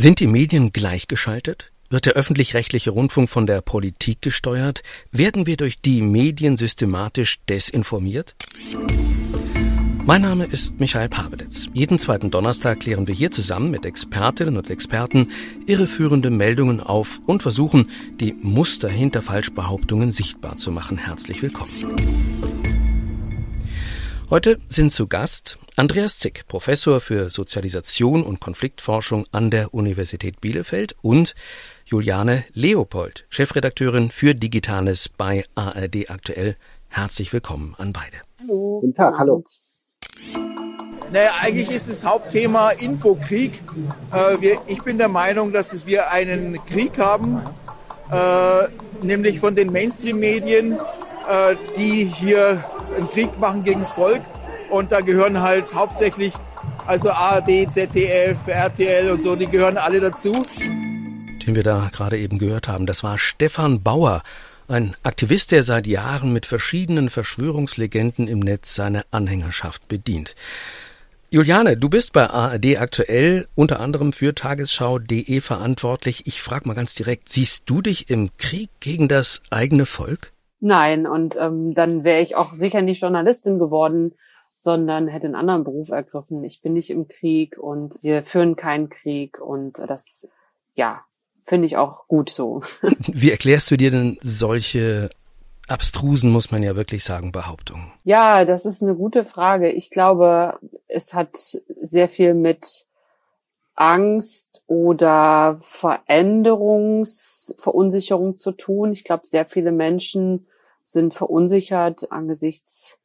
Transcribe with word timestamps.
Sind 0.00 0.20
die 0.20 0.28
Medien 0.28 0.72
gleichgeschaltet? 0.72 1.72
Wird 1.90 2.06
der 2.06 2.14
öffentlich-rechtliche 2.14 2.90
Rundfunk 2.90 3.28
von 3.28 3.46
der 3.46 3.60
Politik 3.60 4.22
gesteuert? 4.22 4.82
Werden 5.12 5.44
wir 5.44 5.58
durch 5.58 5.82
die 5.82 6.00
Medien 6.00 6.56
systematisch 6.56 7.40
desinformiert? 7.50 8.34
Mein 10.06 10.22
Name 10.22 10.46
ist 10.46 10.80
Michael 10.80 11.10
Pavelitz. 11.10 11.68
Jeden 11.74 11.98
zweiten 11.98 12.30
Donnerstag 12.30 12.80
klären 12.80 13.08
wir 13.08 13.14
hier 13.14 13.30
zusammen 13.30 13.70
mit 13.70 13.84
Expertinnen 13.84 14.56
und 14.56 14.70
Experten 14.70 15.32
irreführende 15.66 16.30
Meldungen 16.30 16.80
auf 16.80 17.20
und 17.26 17.42
versuchen, 17.42 17.90
die 18.20 18.32
Muster 18.32 18.88
hinter 18.88 19.20
Falschbehauptungen 19.20 20.12
sichtbar 20.12 20.56
zu 20.56 20.72
machen. 20.72 20.96
Herzlich 20.96 21.42
willkommen. 21.42 21.74
Heute 24.30 24.60
sind 24.66 24.92
zu 24.92 25.08
Gast 25.08 25.58
Andreas 25.80 26.18
Zick, 26.18 26.46
Professor 26.46 27.00
für 27.00 27.30
Sozialisation 27.30 28.22
und 28.22 28.38
Konfliktforschung 28.38 29.24
an 29.32 29.50
der 29.50 29.72
Universität 29.72 30.38
Bielefeld 30.42 30.94
und 31.00 31.34
Juliane 31.86 32.44
Leopold, 32.52 33.24
Chefredakteurin 33.30 34.10
für 34.10 34.34
Digitales 34.34 35.08
bei 35.08 35.46
ARD 35.54 36.10
aktuell. 36.10 36.56
Herzlich 36.88 37.32
willkommen 37.32 37.74
an 37.78 37.94
beide. 37.94 38.18
Hallo. 38.42 38.80
Guten 38.82 38.92
Tag, 38.92 39.14
hallo. 39.16 39.42
Naja, 41.14 41.30
eigentlich 41.40 41.70
ist 41.70 41.88
das 41.88 42.04
Hauptthema 42.04 42.72
Infokrieg. 42.72 43.62
Äh, 44.12 44.38
wir, 44.38 44.58
ich 44.66 44.82
bin 44.82 44.98
der 44.98 45.08
Meinung, 45.08 45.50
dass 45.50 45.86
wir 45.86 46.10
einen 46.10 46.62
Krieg 46.66 46.98
haben, 46.98 47.40
äh, 48.12 48.68
nämlich 49.02 49.40
von 49.40 49.56
den 49.56 49.72
Mainstream-Medien, 49.72 50.72
äh, 50.72 51.56
die 51.78 52.04
hier 52.04 52.62
einen 52.94 53.08
Krieg 53.08 53.38
machen 53.38 53.64
gegen 53.64 53.80
das 53.80 53.92
Volk. 53.92 54.20
Und 54.70 54.92
da 54.92 55.00
gehören 55.00 55.40
halt 55.40 55.74
hauptsächlich, 55.74 56.32
also 56.86 57.10
ARD, 57.10 57.72
ZDF, 57.72 58.46
RTL 58.46 59.10
und 59.10 59.22
so, 59.22 59.34
die 59.34 59.46
gehören 59.46 59.76
alle 59.76 60.00
dazu. 60.00 60.46
Den 60.58 61.54
wir 61.54 61.64
da 61.64 61.90
gerade 61.92 62.18
eben 62.18 62.38
gehört 62.38 62.68
haben, 62.68 62.86
das 62.86 63.02
war 63.02 63.18
Stefan 63.18 63.82
Bauer, 63.82 64.22
ein 64.68 64.94
Aktivist, 65.02 65.50
der 65.50 65.64
seit 65.64 65.88
Jahren 65.88 66.32
mit 66.32 66.46
verschiedenen 66.46 67.08
Verschwörungslegenden 67.10 68.28
im 68.28 68.38
Netz 68.38 68.76
seine 68.76 69.02
Anhängerschaft 69.10 69.88
bedient. 69.88 70.36
Juliane, 71.32 71.76
du 71.76 71.88
bist 71.88 72.12
bei 72.12 72.28
ARD 72.28 72.78
aktuell 72.78 73.48
unter 73.56 73.80
anderem 73.80 74.12
für 74.12 74.34
tagesschau.de 74.34 75.40
verantwortlich. 75.40 76.26
Ich 76.26 76.42
frage 76.42 76.68
mal 76.68 76.74
ganz 76.74 76.94
direkt, 76.94 77.28
siehst 77.28 77.68
du 77.68 77.82
dich 77.82 78.10
im 78.10 78.30
Krieg 78.36 78.70
gegen 78.78 79.08
das 79.08 79.42
eigene 79.50 79.86
Volk? 79.86 80.32
Nein, 80.60 81.06
und 81.06 81.36
ähm, 81.36 81.72
dann 81.74 82.04
wäre 82.04 82.20
ich 82.20 82.36
auch 82.36 82.54
sicher 82.54 82.82
nicht 82.82 83.00
Journalistin 83.00 83.58
geworden, 83.58 84.12
sondern 84.60 85.08
hätte 85.08 85.26
einen 85.26 85.36
anderen 85.36 85.64
Beruf 85.64 85.88
ergriffen. 85.88 86.44
Ich 86.44 86.60
bin 86.60 86.74
nicht 86.74 86.90
im 86.90 87.08
Krieg 87.08 87.56
und 87.56 87.98
wir 88.02 88.24
führen 88.24 88.56
keinen 88.56 88.90
Krieg 88.90 89.40
und 89.40 89.78
das, 89.78 90.28
ja, 90.74 91.00
finde 91.46 91.64
ich 91.64 91.78
auch 91.78 92.06
gut 92.08 92.28
so. 92.28 92.62
Wie 93.06 93.30
erklärst 93.30 93.70
du 93.70 93.78
dir 93.78 93.90
denn 93.90 94.18
solche 94.20 95.08
abstrusen, 95.66 96.30
muss 96.30 96.50
man 96.50 96.62
ja 96.62 96.76
wirklich 96.76 97.04
sagen, 97.04 97.32
Behauptungen? 97.32 97.90
Ja, 98.04 98.44
das 98.44 98.66
ist 98.66 98.82
eine 98.82 98.94
gute 98.94 99.24
Frage. 99.24 99.70
Ich 99.70 99.88
glaube, 99.88 100.58
es 100.88 101.14
hat 101.14 101.58
sehr 101.80 102.10
viel 102.10 102.34
mit 102.34 102.84
Angst 103.74 104.62
oder 104.66 105.56
Veränderungsverunsicherung 105.62 108.36
zu 108.36 108.52
tun. 108.52 108.92
Ich 108.92 109.04
glaube, 109.04 109.26
sehr 109.26 109.46
viele 109.46 109.72
Menschen 109.72 110.46
sind 110.84 111.14
verunsichert 111.14 112.12
angesichts 112.12 112.99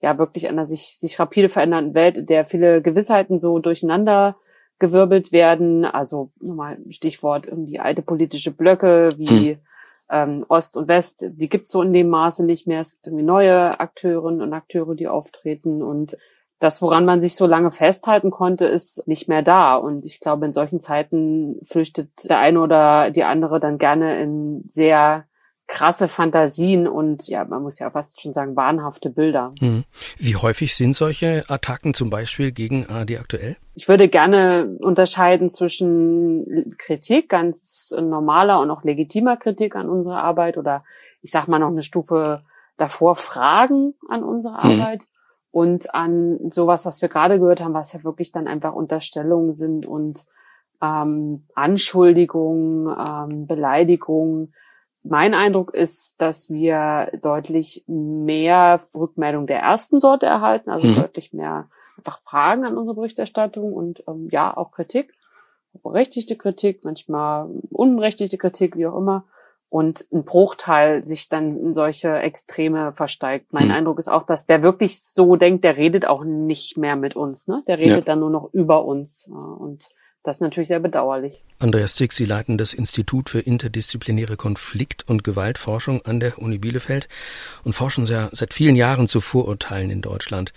ja 0.00 0.18
wirklich 0.18 0.48
einer 0.48 0.66
sich, 0.66 0.96
sich 0.98 1.18
rapide 1.18 1.48
verändernden 1.48 1.94
Welt, 1.94 2.16
in 2.16 2.26
der 2.26 2.46
viele 2.46 2.82
Gewissheiten 2.82 3.38
so 3.38 3.58
durcheinander 3.58 4.36
gewirbelt 4.78 5.32
werden. 5.32 5.84
Also 5.84 6.30
nochmal 6.40 6.78
Stichwort 6.88 7.46
irgendwie 7.46 7.80
alte 7.80 8.02
politische 8.02 8.50
Blöcke 8.50 9.14
wie 9.18 9.50
hm. 9.50 9.58
ähm, 10.10 10.46
Ost 10.48 10.76
und 10.76 10.88
West, 10.88 11.26
die 11.30 11.48
gibt's 11.48 11.70
so 11.70 11.82
in 11.82 11.92
dem 11.92 12.08
Maße 12.08 12.44
nicht 12.44 12.66
mehr. 12.66 12.80
Es 12.80 12.92
gibt 12.92 13.06
irgendwie 13.06 13.24
neue 13.24 13.78
Akteurinnen 13.78 14.42
und 14.42 14.52
Akteure, 14.52 14.94
die 14.94 15.08
auftreten 15.08 15.82
und 15.82 16.16
das, 16.60 16.82
woran 16.82 17.06
man 17.06 17.22
sich 17.22 17.36
so 17.36 17.46
lange 17.46 17.70
festhalten 17.70 18.30
konnte, 18.30 18.66
ist 18.66 19.08
nicht 19.08 19.28
mehr 19.28 19.40
da. 19.40 19.76
Und 19.76 20.04
ich 20.04 20.20
glaube, 20.20 20.44
in 20.44 20.52
solchen 20.52 20.82
Zeiten 20.82 21.58
flüchtet 21.64 22.10
der 22.28 22.38
eine 22.38 22.60
oder 22.60 23.10
die 23.10 23.24
andere 23.24 23.60
dann 23.60 23.78
gerne 23.78 24.20
in 24.22 24.64
sehr 24.68 25.24
krasse 25.70 26.08
Fantasien 26.08 26.88
und 26.88 27.28
ja, 27.28 27.44
man 27.44 27.62
muss 27.62 27.78
ja 27.78 27.90
fast 27.90 28.20
schon 28.20 28.34
sagen, 28.34 28.56
wahnhafte 28.56 29.08
Bilder. 29.08 29.54
Hm. 29.60 29.84
Wie 30.18 30.34
häufig 30.34 30.74
sind 30.74 30.96
solche 30.96 31.44
Attacken 31.48 31.94
zum 31.94 32.10
Beispiel 32.10 32.50
gegen 32.50 32.86
ARD 32.86 33.18
aktuell? 33.20 33.56
Ich 33.74 33.88
würde 33.88 34.08
gerne 34.08 34.76
unterscheiden 34.80 35.48
zwischen 35.48 36.74
Kritik, 36.76 37.28
ganz 37.28 37.94
normaler 37.98 38.60
und 38.60 38.70
auch 38.70 38.82
legitimer 38.82 39.36
Kritik 39.36 39.76
an 39.76 39.88
unserer 39.88 40.22
Arbeit 40.22 40.58
oder 40.58 40.84
ich 41.22 41.30
sag 41.30 41.46
mal 41.46 41.60
noch 41.60 41.68
eine 41.68 41.84
Stufe 41.84 42.42
davor 42.76 43.14
Fragen 43.14 43.94
an 44.08 44.24
unsere 44.24 44.60
hm. 44.60 44.80
Arbeit 44.80 45.06
und 45.52 45.94
an 45.94 46.50
sowas, 46.50 46.84
was 46.84 47.00
wir 47.00 47.08
gerade 47.08 47.38
gehört 47.38 47.60
haben, 47.60 47.74
was 47.74 47.92
ja 47.92 48.02
wirklich 48.02 48.32
dann 48.32 48.48
einfach 48.48 48.72
Unterstellungen 48.72 49.52
sind 49.52 49.86
und 49.86 50.26
ähm, 50.82 51.46
Anschuldigungen, 51.54 52.92
ähm, 52.98 53.46
Beleidigungen, 53.46 54.52
mein 55.02 55.34
Eindruck 55.34 55.74
ist, 55.74 56.20
dass 56.20 56.50
wir 56.50 57.10
deutlich 57.22 57.84
mehr 57.86 58.80
Rückmeldung 58.94 59.46
der 59.46 59.60
ersten 59.60 59.98
Sorte 59.98 60.26
erhalten, 60.26 60.70
also 60.70 60.86
mhm. 60.86 60.96
deutlich 60.96 61.32
mehr 61.32 61.68
einfach 61.96 62.18
Fragen 62.20 62.64
an 62.64 62.76
unsere 62.76 62.94
Berichterstattung 62.94 63.72
und 63.72 64.02
ähm, 64.08 64.28
ja, 64.30 64.54
auch 64.56 64.72
Kritik, 64.72 65.12
berechtigte 65.82 66.36
Kritik, 66.36 66.84
manchmal 66.84 67.48
unberechtigte 67.70 68.38
Kritik, 68.38 68.76
wie 68.76 68.86
auch 68.86 68.96
immer. 68.96 69.24
Und 69.68 70.04
ein 70.12 70.24
Bruchteil 70.24 71.04
sich 71.04 71.28
dann 71.28 71.56
in 71.56 71.74
solche 71.74 72.18
Extreme 72.18 72.92
versteigt. 72.92 73.52
Mein 73.52 73.66
mhm. 73.66 73.74
Eindruck 73.74 74.00
ist 74.00 74.08
auch, 74.08 74.26
dass 74.26 74.46
der 74.46 74.62
wirklich 74.62 75.00
so 75.00 75.36
denkt, 75.36 75.62
der 75.62 75.76
redet 75.76 76.06
auch 76.06 76.24
nicht 76.24 76.76
mehr 76.76 76.96
mit 76.96 77.14
uns, 77.14 77.46
ne? 77.46 77.62
Der 77.68 77.78
redet 77.78 77.98
ja. 77.98 78.00
dann 78.00 78.18
nur 78.18 78.30
noch 78.30 78.52
über 78.52 78.84
uns. 78.84 79.30
Und 79.30 79.88
das 80.22 80.36
ist 80.36 80.40
natürlich 80.42 80.68
sehr 80.68 80.80
bedauerlich. 80.80 81.44
Andreas 81.58 81.94
Zick, 81.94 82.12
Sie 82.12 82.24
leiten 82.24 82.58
das 82.58 82.74
Institut 82.74 83.30
für 83.30 83.40
interdisziplinäre 83.40 84.36
Konflikt- 84.36 85.08
und 85.08 85.24
Gewaltforschung 85.24 86.02
an 86.02 86.20
der 86.20 86.38
Uni 86.38 86.58
Bielefeld 86.58 87.08
und 87.64 87.72
forschen 87.72 88.04
sehr, 88.04 88.28
seit 88.32 88.52
vielen 88.52 88.76
Jahren 88.76 89.06
zu 89.06 89.20
Vorurteilen 89.20 89.90
in 89.90 90.02
Deutschland. 90.02 90.52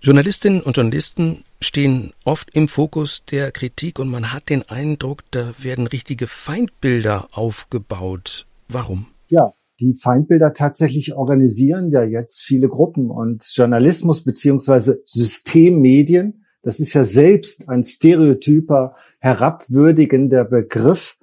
Journalistinnen 0.00 0.62
und 0.62 0.76
Journalisten 0.76 1.44
stehen 1.60 2.12
oft 2.24 2.54
im 2.54 2.68
Fokus 2.68 3.24
der 3.24 3.50
Kritik 3.50 3.98
und 3.98 4.08
man 4.08 4.32
hat 4.32 4.48
den 4.48 4.62
Eindruck, 4.68 5.22
da 5.32 5.52
werden 5.58 5.86
richtige 5.88 6.26
Feindbilder 6.28 7.26
aufgebaut. 7.32 8.46
Warum? 8.68 9.06
Ja, 9.28 9.52
die 9.80 9.94
Feindbilder 9.94 10.54
tatsächlich 10.54 11.14
organisieren 11.14 11.90
ja 11.90 12.02
jetzt 12.02 12.40
viele 12.40 12.68
Gruppen 12.68 13.10
und 13.10 13.44
Journalismus 13.54 14.24
beziehungsweise 14.24 15.02
Systemmedien 15.04 16.44
das 16.62 16.80
ist 16.80 16.94
ja 16.94 17.04
selbst 17.04 17.68
ein 17.68 17.84
stereotyper, 17.84 18.96
herabwürdigender 19.20 20.44
Begriff. 20.44 21.16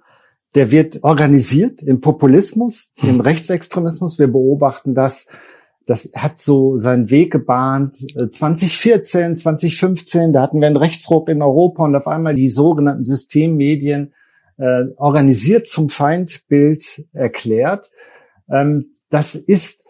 Der 0.56 0.72
wird 0.72 1.04
organisiert 1.04 1.82
im 1.82 2.00
Populismus, 2.02 2.94
hm. 2.96 3.10
im 3.10 3.22
Rechtsextremismus. 3.22 4.20
Wir 4.20 4.28
beobachten 4.28 4.96
das. 4.96 5.28
Das 5.86 6.12
hat 6.16 6.40
so 6.40 6.78
seinen 6.78 7.12
Weg 7.12 7.32
gebahnt. 7.32 7.98
2014, 7.98 9.34
äh, 9.34 9.36
2015, 9.36 10.34
da 10.34 10.42
hatten 10.42 10.60
wir 10.60 10.68
einen 10.68 10.78
Rechtsruck 10.78 11.30
in 11.30 11.42
Europa 11.42 11.84
und 11.84 11.96
auf 11.96 12.08
einmal 12.08 12.34
die 12.34 12.48
sogenannten 12.48 13.04
Systemmedien 13.04 14.14
äh, 14.58 14.86
organisiert 14.96 15.68
zum 15.68 15.90
Feindbild 15.90 17.06
erklärt. 17.14 17.92
Ähm, 18.50 18.96
das 19.10 19.36
ist 19.36 19.84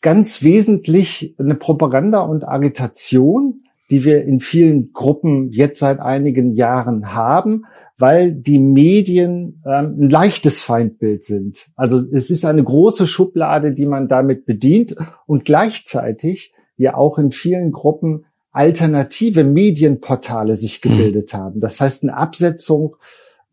ganz 0.00 0.42
wesentlich 0.42 1.34
eine 1.38 1.54
Propaganda 1.54 2.20
und 2.20 2.46
Agitation, 2.46 3.61
die 3.92 4.06
wir 4.06 4.24
in 4.24 4.40
vielen 4.40 4.94
Gruppen 4.94 5.52
jetzt 5.52 5.78
seit 5.78 6.00
einigen 6.00 6.54
Jahren 6.54 7.12
haben, 7.12 7.66
weil 7.98 8.32
die 8.32 8.58
Medien 8.58 9.62
ähm, 9.66 9.96
ein 10.00 10.08
leichtes 10.08 10.62
Feindbild 10.62 11.24
sind. 11.24 11.68
Also 11.76 12.02
es 12.10 12.30
ist 12.30 12.46
eine 12.46 12.64
große 12.64 13.06
Schublade, 13.06 13.72
die 13.72 13.84
man 13.84 14.08
damit 14.08 14.46
bedient 14.46 14.96
und 15.26 15.44
gleichzeitig 15.44 16.54
ja 16.78 16.94
auch 16.94 17.18
in 17.18 17.32
vielen 17.32 17.70
Gruppen 17.70 18.24
alternative 18.50 19.44
Medienportale 19.44 20.54
sich 20.54 20.80
gebildet 20.80 21.34
haben. 21.34 21.60
Das 21.60 21.78
heißt, 21.78 22.02
eine 22.02 22.16
Absetzung 22.16 22.96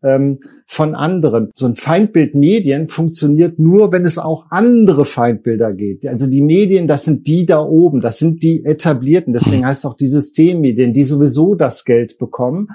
ähm, 0.02 0.40
von 0.66 0.94
anderen. 0.94 1.50
So 1.54 1.66
ein 1.66 1.76
Feindbild 1.76 2.34
Medien 2.34 2.88
funktioniert 2.88 3.58
nur, 3.58 3.92
wenn 3.92 4.04
es 4.04 4.18
auch 4.18 4.46
andere 4.50 5.04
Feindbilder 5.04 5.72
geht. 5.72 6.06
Also 6.06 6.28
die 6.28 6.40
Medien, 6.40 6.86
das 6.86 7.04
sind 7.04 7.26
die 7.26 7.46
da 7.46 7.60
oben, 7.60 8.00
das 8.00 8.18
sind 8.18 8.42
die 8.42 8.64
etablierten. 8.64 9.32
Deswegen 9.32 9.66
heißt 9.66 9.80
es 9.80 9.90
auch 9.90 9.96
die 9.96 10.08
Systemmedien, 10.08 10.92
die 10.92 11.04
sowieso 11.04 11.54
das 11.54 11.84
Geld 11.84 12.18
bekommen. 12.18 12.68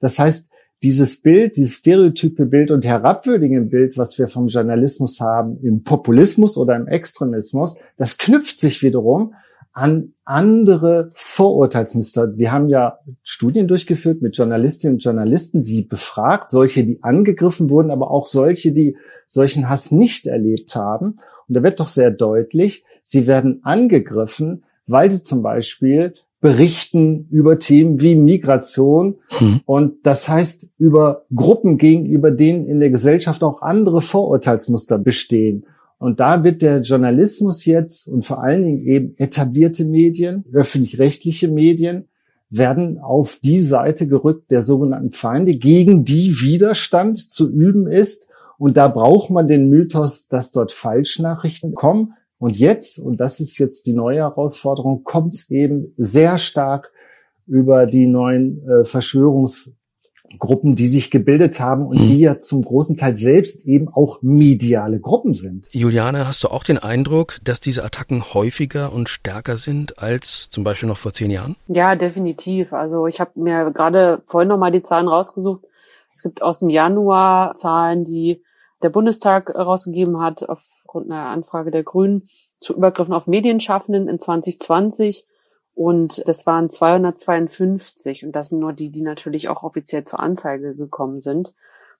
Das 0.00 0.18
heißt, 0.18 0.50
dieses 0.82 1.20
Bild, 1.20 1.56
dieses 1.56 1.76
stereotype 1.76 2.46
Bild 2.46 2.72
und 2.72 2.84
herabwürdigende 2.84 3.68
Bild, 3.68 3.96
was 3.96 4.18
wir 4.18 4.26
vom 4.26 4.48
Journalismus 4.48 5.20
haben, 5.20 5.58
im 5.62 5.84
Populismus 5.84 6.56
oder 6.56 6.74
im 6.74 6.88
Extremismus, 6.88 7.76
das 7.96 8.18
knüpft 8.18 8.58
sich 8.58 8.82
wiederum 8.82 9.34
an 9.72 10.12
andere 10.24 11.10
Vorurteilsmuster. 11.14 12.36
Wir 12.36 12.52
haben 12.52 12.68
ja 12.68 12.98
Studien 13.22 13.68
durchgeführt 13.68 14.22
mit 14.22 14.36
Journalistinnen 14.36 14.96
und 14.96 15.04
Journalisten, 15.04 15.62
sie 15.62 15.82
befragt, 15.82 16.50
solche, 16.50 16.84
die 16.84 17.02
angegriffen 17.02 17.70
wurden, 17.70 17.90
aber 17.90 18.10
auch 18.10 18.26
solche, 18.26 18.72
die 18.72 18.96
solchen 19.26 19.68
Hass 19.68 19.90
nicht 19.90 20.26
erlebt 20.26 20.76
haben. 20.76 21.16
Und 21.48 21.54
da 21.56 21.62
wird 21.62 21.80
doch 21.80 21.86
sehr 21.86 22.10
deutlich, 22.10 22.84
sie 23.02 23.26
werden 23.26 23.60
angegriffen, 23.64 24.64
weil 24.86 25.10
sie 25.10 25.22
zum 25.22 25.42
Beispiel 25.42 26.14
berichten 26.42 27.28
über 27.30 27.58
Themen 27.58 28.00
wie 28.00 28.16
Migration 28.16 29.14
hm. 29.28 29.60
und 29.64 30.04
das 30.04 30.28
heißt 30.28 30.68
über 30.76 31.24
Gruppen 31.34 31.78
gegenüber 31.78 32.32
denen 32.32 32.66
in 32.66 32.80
der 32.80 32.90
Gesellschaft 32.90 33.44
auch 33.44 33.62
andere 33.62 34.02
Vorurteilsmuster 34.02 34.98
bestehen. 34.98 35.66
Und 36.02 36.18
da 36.18 36.42
wird 36.42 36.62
der 36.62 36.80
Journalismus 36.80 37.64
jetzt 37.64 38.08
und 38.08 38.26
vor 38.26 38.42
allen 38.42 38.64
Dingen 38.64 38.82
eben 38.84 39.14
etablierte 39.18 39.84
Medien, 39.84 40.44
öffentlich-rechtliche 40.52 41.46
Medien, 41.46 42.08
werden 42.50 42.98
auf 42.98 43.38
die 43.40 43.60
Seite 43.60 44.08
gerückt 44.08 44.50
der 44.50 44.62
sogenannten 44.62 45.12
Feinde, 45.12 45.54
gegen 45.54 46.04
die 46.04 46.40
Widerstand 46.40 47.18
zu 47.18 47.48
üben 47.48 47.86
ist. 47.86 48.26
Und 48.58 48.76
da 48.76 48.88
braucht 48.88 49.30
man 49.30 49.46
den 49.46 49.68
Mythos, 49.68 50.26
dass 50.26 50.50
dort 50.50 50.72
Falschnachrichten 50.72 51.76
kommen. 51.76 52.14
Und 52.36 52.58
jetzt, 52.58 52.98
und 52.98 53.20
das 53.20 53.38
ist 53.38 53.58
jetzt 53.58 53.86
die 53.86 53.94
neue 53.94 54.22
Herausforderung, 54.22 55.04
kommt 55.04 55.36
es 55.36 55.50
eben 55.50 55.94
sehr 55.98 56.36
stark 56.36 56.90
über 57.46 57.86
die 57.86 58.08
neuen 58.08 58.68
äh, 58.68 58.84
Verschwörungs 58.84 59.72
Gruppen, 60.38 60.76
die 60.76 60.86
sich 60.86 61.10
gebildet 61.10 61.60
haben 61.60 61.86
und 61.86 62.02
mhm. 62.02 62.06
die 62.06 62.20
ja 62.20 62.40
zum 62.40 62.64
großen 62.64 62.96
Teil 62.96 63.16
selbst 63.16 63.64
eben 63.66 63.88
auch 63.88 64.20
mediale 64.22 65.00
Gruppen 65.00 65.34
sind. 65.34 65.68
Juliane, 65.72 66.26
hast 66.26 66.44
du 66.44 66.48
auch 66.48 66.64
den 66.64 66.78
Eindruck, 66.78 67.38
dass 67.44 67.60
diese 67.60 67.84
Attacken 67.84 68.22
häufiger 68.34 68.92
und 68.92 69.08
stärker 69.08 69.56
sind 69.56 69.98
als 69.98 70.50
zum 70.50 70.64
Beispiel 70.64 70.88
noch 70.88 70.96
vor 70.96 71.12
zehn 71.12 71.30
Jahren? 71.30 71.56
Ja, 71.68 71.94
definitiv. 71.94 72.72
Also 72.72 73.06
ich 73.06 73.20
habe 73.20 73.32
mir 73.34 73.70
gerade 73.70 74.22
vorhin 74.26 74.48
noch 74.48 74.58
mal 74.58 74.72
die 74.72 74.82
Zahlen 74.82 75.08
rausgesucht. 75.08 75.62
Es 76.12 76.22
gibt 76.22 76.42
aus 76.42 76.60
dem 76.60 76.68
Januar 76.68 77.54
Zahlen, 77.54 78.04
die 78.04 78.42
der 78.82 78.90
Bundestag 78.90 79.54
rausgegeben 79.54 80.20
hat 80.20 80.48
aufgrund 80.48 81.10
einer 81.10 81.26
Anfrage 81.26 81.70
der 81.70 81.84
Grünen 81.84 82.28
zu 82.60 82.74
Übergriffen 82.76 83.14
auf 83.14 83.26
Medienschaffenden 83.26 84.08
in 84.08 84.18
2020 84.18 85.26
und 85.74 86.26
das 86.26 86.46
waren 86.46 86.68
252 86.68 88.24
und 88.24 88.32
das 88.32 88.50
sind 88.50 88.60
nur 88.60 88.72
die, 88.72 88.90
die 88.90 89.02
natürlich 89.02 89.48
auch 89.48 89.62
offiziell 89.62 90.04
zur 90.04 90.20
Anzeige 90.20 90.74
gekommen 90.74 91.18
sind. 91.18 91.54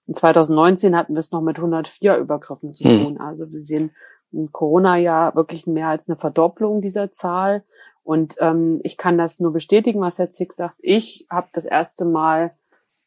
Und 0.07 0.15
2019 0.15 0.95
hatten 0.95 1.13
wir 1.13 1.19
es 1.19 1.31
noch 1.31 1.41
mit 1.41 1.57
104 1.57 2.17
Übergriffen 2.17 2.73
zu 2.73 2.83
hm. 2.83 3.03
tun. 3.03 3.17
Also 3.19 3.51
wir 3.51 3.61
sehen 3.61 3.91
im 4.31 4.51
Corona-Jahr 4.51 5.35
wirklich 5.35 5.65
mehr 5.67 5.87
als 5.87 6.09
eine 6.09 6.17
Verdopplung 6.17 6.81
dieser 6.81 7.11
Zahl. 7.11 7.63
Und 8.03 8.35
ähm, 8.39 8.81
ich 8.83 8.97
kann 8.97 9.17
das 9.17 9.39
nur 9.39 9.53
bestätigen, 9.53 10.01
was 10.01 10.19
Herr 10.19 10.31
Zick 10.31 10.53
sagt. 10.53 10.75
Ich 10.79 11.25
habe 11.29 11.47
das 11.53 11.65
erste 11.65 12.05
Mal 12.05 12.53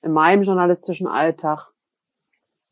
in 0.03 0.13
meinem 0.13 0.43
journalistischen 0.43 1.07
Alltag 1.07 1.69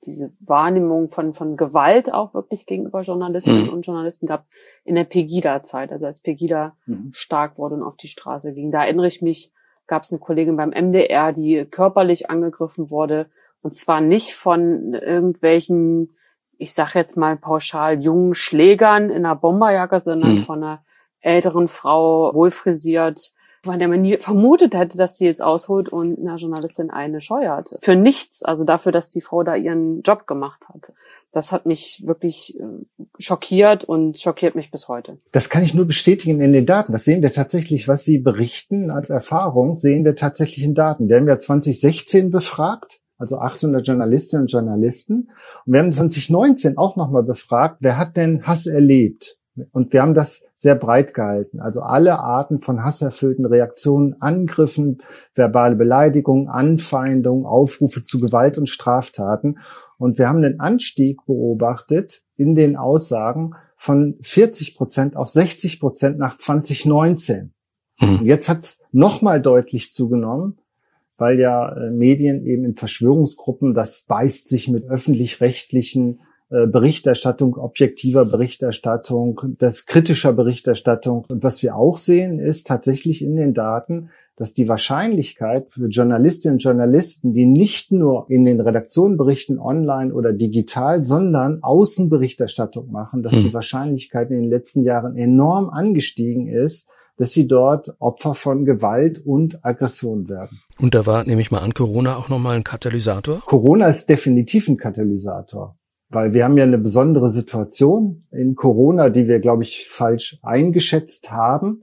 diese 0.06 0.32
Wahrnehmung 0.40 1.08
von, 1.08 1.34
von 1.34 1.56
Gewalt 1.56 2.12
auch 2.12 2.34
wirklich 2.34 2.66
gegenüber 2.66 3.00
Journalistinnen 3.02 3.66
mhm. 3.66 3.72
und 3.72 3.86
Journalisten 3.86 4.26
gab 4.26 4.46
in 4.84 4.94
der 4.94 5.04
Pegida-Zeit, 5.04 5.92
also 5.92 6.06
als 6.06 6.20
Pegida 6.20 6.76
mhm. 6.86 7.10
stark 7.12 7.58
wurde 7.58 7.76
und 7.76 7.82
auf 7.82 7.96
die 7.96 8.08
Straße 8.08 8.52
ging. 8.52 8.70
Da 8.70 8.84
erinnere 8.84 9.06
ich 9.06 9.22
mich, 9.22 9.50
gab 9.86 10.02
es 10.04 10.12
eine 10.12 10.20
Kollegin 10.20 10.56
beim 10.56 10.70
MDR, 10.70 11.32
die 11.32 11.64
körperlich 11.64 12.30
angegriffen 12.30 12.90
wurde 12.90 13.30
und 13.64 13.74
zwar 13.74 14.00
nicht 14.02 14.34
von 14.34 14.92
irgendwelchen, 14.92 16.16
ich 16.58 16.74
sag 16.74 16.94
jetzt 16.94 17.16
mal 17.16 17.36
pauschal, 17.36 18.02
jungen 18.02 18.34
Schlägern 18.34 19.08
in 19.08 19.24
einer 19.24 19.36
Bomberjacke, 19.36 20.00
sondern 20.00 20.36
mhm. 20.36 20.40
von 20.40 20.62
einer 20.62 20.84
älteren 21.20 21.68
Frau, 21.68 22.34
wohlfrisiert, 22.34 23.32
von 23.64 23.78
der 23.78 23.88
man 23.88 24.02
nie 24.02 24.16
vermutet 24.18 24.74
hätte, 24.74 24.96
dass 24.96 25.16
sie 25.16 25.26
jetzt 25.26 25.42
ausholt 25.42 25.88
und 25.88 26.18
einer 26.18 26.36
Journalistin 26.36 26.90
eine 26.90 27.20
scheuert. 27.20 27.76
Für 27.80 27.96
nichts, 27.96 28.42
also 28.42 28.64
dafür, 28.64 28.92
dass 28.92 29.10
die 29.10 29.20
Frau 29.20 29.42
da 29.42 29.56
ihren 29.56 30.02
Job 30.02 30.26
gemacht 30.26 30.62
hat. 30.68 30.92
Das 31.32 31.50
hat 31.50 31.66
mich 31.66 32.02
wirklich 32.06 32.58
äh, 32.60 33.04
schockiert 33.18 33.84
und 33.84 34.18
schockiert 34.18 34.54
mich 34.54 34.70
bis 34.70 34.88
heute. 34.88 35.18
Das 35.32 35.50
kann 35.50 35.62
ich 35.62 35.74
nur 35.74 35.86
bestätigen 35.86 36.40
in 36.40 36.52
den 36.52 36.66
Daten. 36.66 36.92
Das 36.92 37.04
sehen 37.04 37.22
wir 37.22 37.32
tatsächlich, 37.32 37.88
was 37.88 38.04
Sie 38.04 38.18
berichten 38.18 38.90
als 38.90 39.10
Erfahrung, 39.10 39.74
sehen 39.74 40.04
wir 40.04 40.14
tatsächlich 40.14 40.64
in 40.64 40.74
Daten. 40.74 41.08
Wir 41.08 41.16
haben 41.16 41.28
ja 41.28 41.38
2016 41.38 42.30
befragt 42.30 43.00
also 43.16 43.38
800 43.38 43.86
Journalistinnen 43.86 44.44
und 44.44 44.52
Journalisten. 44.52 45.30
Und 45.64 45.72
wir 45.72 45.80
haben 45.80 45.92
2019 45.92 46.76
auch 46.76 46.96
nochmal 46.96 47.22
befragt, 47.22 47.78
wer 47.80 47.96
hat 47.96 48.16
denn 48.16 48.46
Hass 48.46 48.66
erlebt? 48.66 49.38
Und 49.70 49.92
wir 49.92 50.02
haben 50.02 50.14
das 50.14 50.44
sehr 50.56 50.74
breit 50.74 51.14
gehalten. 51.14 51.60
Also 51.60 51.82
alle 51.82 52.18
Arten 52.18 52.60
von 52.60 52.82
hasserfüllten 52.82 53.46
Reaktionen, 53.46 54.20
Angriffen, 54.20 54.96
verbale 55.34 55.76
Beleidigungen, 55.76 56.48
Anfeindungen, 56.48 57.46
Aufrufe 57.46 58.02
zu 58.02 58.20
Gewalt 58.20 58.58
und 58.58 58.68
Straftaten. 58.68 59.58
Und 59.96 60.18
wir 60.18 60.28
haben 60.28 60.42
den 60.42 60.58
Anstieg 60.58 61.24
beobachtet 61.26 62.22
in 62.36 62.56
den 62.56 62.76
Aussagen 62.76 63.52
von 63.76 64.16
40 64.22 64.76
Prozent 64.76 65.16
auf 65.16 65.28
60 65.28 65.78
Prozent 65.78 66.18
nach 66.18 66.36
2019. 66.36 67.52
Mhm. 68.00 68.18
Und 68.18 68.26
jetzt 68.26 68.48
hat 68.48 68.64
es 68.64 68.80
nochmal 68.90 69.40
deutlich 69.40 69.92
zugenommen, 69.92 70.56
weil 71.16 71.38
ja 71.38 71.68
äh, 71.76 71.90
Medien 71.90 72.44
eben 72.44 72.64
in 72.64 72.74
Verschwörungsgruppen, 72.74 73.74
das 73.74 74.04
beißt 74.08 74.48
sich 74.48 74.68
mit 74.68 74.84
öffentlich-rechtlichen 74.84 76.20
Berichterstattung, 76.66 77.56
objektiver 77.56 78.24
Berichterstattung, 78.24 79.40
das 79.58 79.86
kritischer 79.86 80.32
Berichterstattung. 80.32 81.24
Und 81.28 81.42
was 81.42 81.62
wir 81.62 81.74
auch 81.74 81.96
sehen, 81.96 82.38
ist 82.38 82.68
tatsächlich 82.68 83.22
in 83.22 83.34
den 83.34 83.54
Daten, 83.54 84.10
dass 84.36 84.54
die 84.54 84.68
Wahrscheinlichkeit 84.68 85.70
für 85.70 85.86
Journalistinnen 85.86 86.56
und 86.56 86.62
Journalisten, 86.62 87.32
die 87.32 87.46
nicht 87.46 87.90
nur 87.90 88.26
in 88.28 88.44
den 88.44 88.60
Redaktionen 88.60 89.16
berichten, 89.16 89.58
online 89.58 90.14
oder 90.14 90.32
digital, 90.32 91.04
sondern 91.04 91.62
Außenberichterstattung 91.62 92.90
machen, 92.90 93.22
dass 93.22 93.34
hm. 93.34 93.42
die 93.42 93.54
Wahrscheinlichkeit 93.54 94.30
in 94.30 94.42
den 94.42 94.50
letzten 94.50 94.84
Jahren 94.84 95.16
enorm 95.16 95.70
angestiegen 95.70 96.46
ist, 96.46 96.88
dass 97.16 97.32
sie 97.32 97.48
dort 97.48 97.94
Opfer 98.00 98.34
von 98.34 98.64
Gewalt 98.64 99.24
und 99.24 99.64
Aggression 99.64 100.28
werden. 100.28 100.60
Und 100.80 100.94
da 100.94 101.06
war, 101.06 101.24
nehme 101.24 101.40
ich 101.40 101.52
mal 101.52 101.60
an, 101.60 101.74
Corona 101.74 102.16
auch 102.16 102.28
nochmal 102.28 102.56
ein 102.56 102.64
Katalysator? 102.64 103.40
Corona 103.46 103.86
ist 103.86 104.08
definitiv 104.08 104.68
ein 104.68 104.76
Katalysator 104.76 105.76
weil 106.14 106.32
wir 106.32 106.44
haben 106.44 106.56
ja 106.56 106.64
eine 106.64 106.78
besondere 106.78 107.28
Situation 107.28 108.22
in 108.30 108.54
Corona, 108.54 109.10
die 109.10 109.26
wir, 109.26 109.40
glaube 109.40 109.64
ich, 109.64 109.88
falsch 109.88 110.38
eingeschätzt 110.42 111.32
haben. 111.32 111.82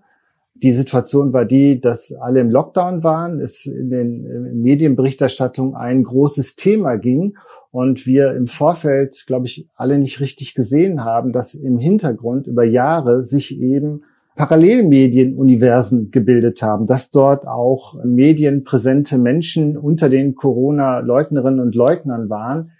Die 0.56 0.72
Situation 0.72 1.33
war 1.33 1.45
die, 1.45 1.81
dass 1.81 2.13
alle 2.13 2.39
im 2.39 2.50
Lockdown 2.50 3.04
waren, 3.04 3.42
es 3.42 3.66
in 3.66 3.89
den 3.89 4.62
Medienberichterstattungen 4.62 5.75
ein 5.75 6.04
großes 6.04 6.56
Thema 6.56 6.98
ging 6.98 7.36
und 7.72 8.06
wir 8.06 8.33
im 8.36 8.48
Vorfeld, 8.48 9.24
glaube 9.28 9.47
ich, 9.47 9.68
alle 9.76 9.97
nicht 9.97 10.19
richtig 10.19 10.54
gesehen 10.54 11.04
haben, 11.04 11.31
dass 11.31 11.56
im 11.56 11.80
Hintergrund 11.80 12.47
über 12.47 12.64
Jahre 12.64 13.23
sich 13.23 13.59
eben 13.59 14.04
Parallelmedienuniversen 14.35 16.11
gebildet 16.11 16.61
haben, 16.61 16.85
dass 16.85 17.11
dort 17.11 17.47
auch 17.47 18.02
medienpräsente 18.04 19.18
Menschen 19.18 19.78
unter 19.78 20.09
den 20.09 20.35
Corona-Leugnerinnen 20.35 21.59
und 21.59 21.76
Leugnern 21.76 22.30
waren, 22.30 22.71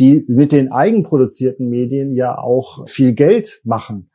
die 0.00 0.24
mit 0.28 0.50
den 0.50 0.72
eigenproduzierten 0.72 1.68
Medien 1.68 2.14
ja 2.14 2.38
auch 2.38 2.88
viel 2.88 3.12
Geld 3.12 3.60
machen, 3.64 4.10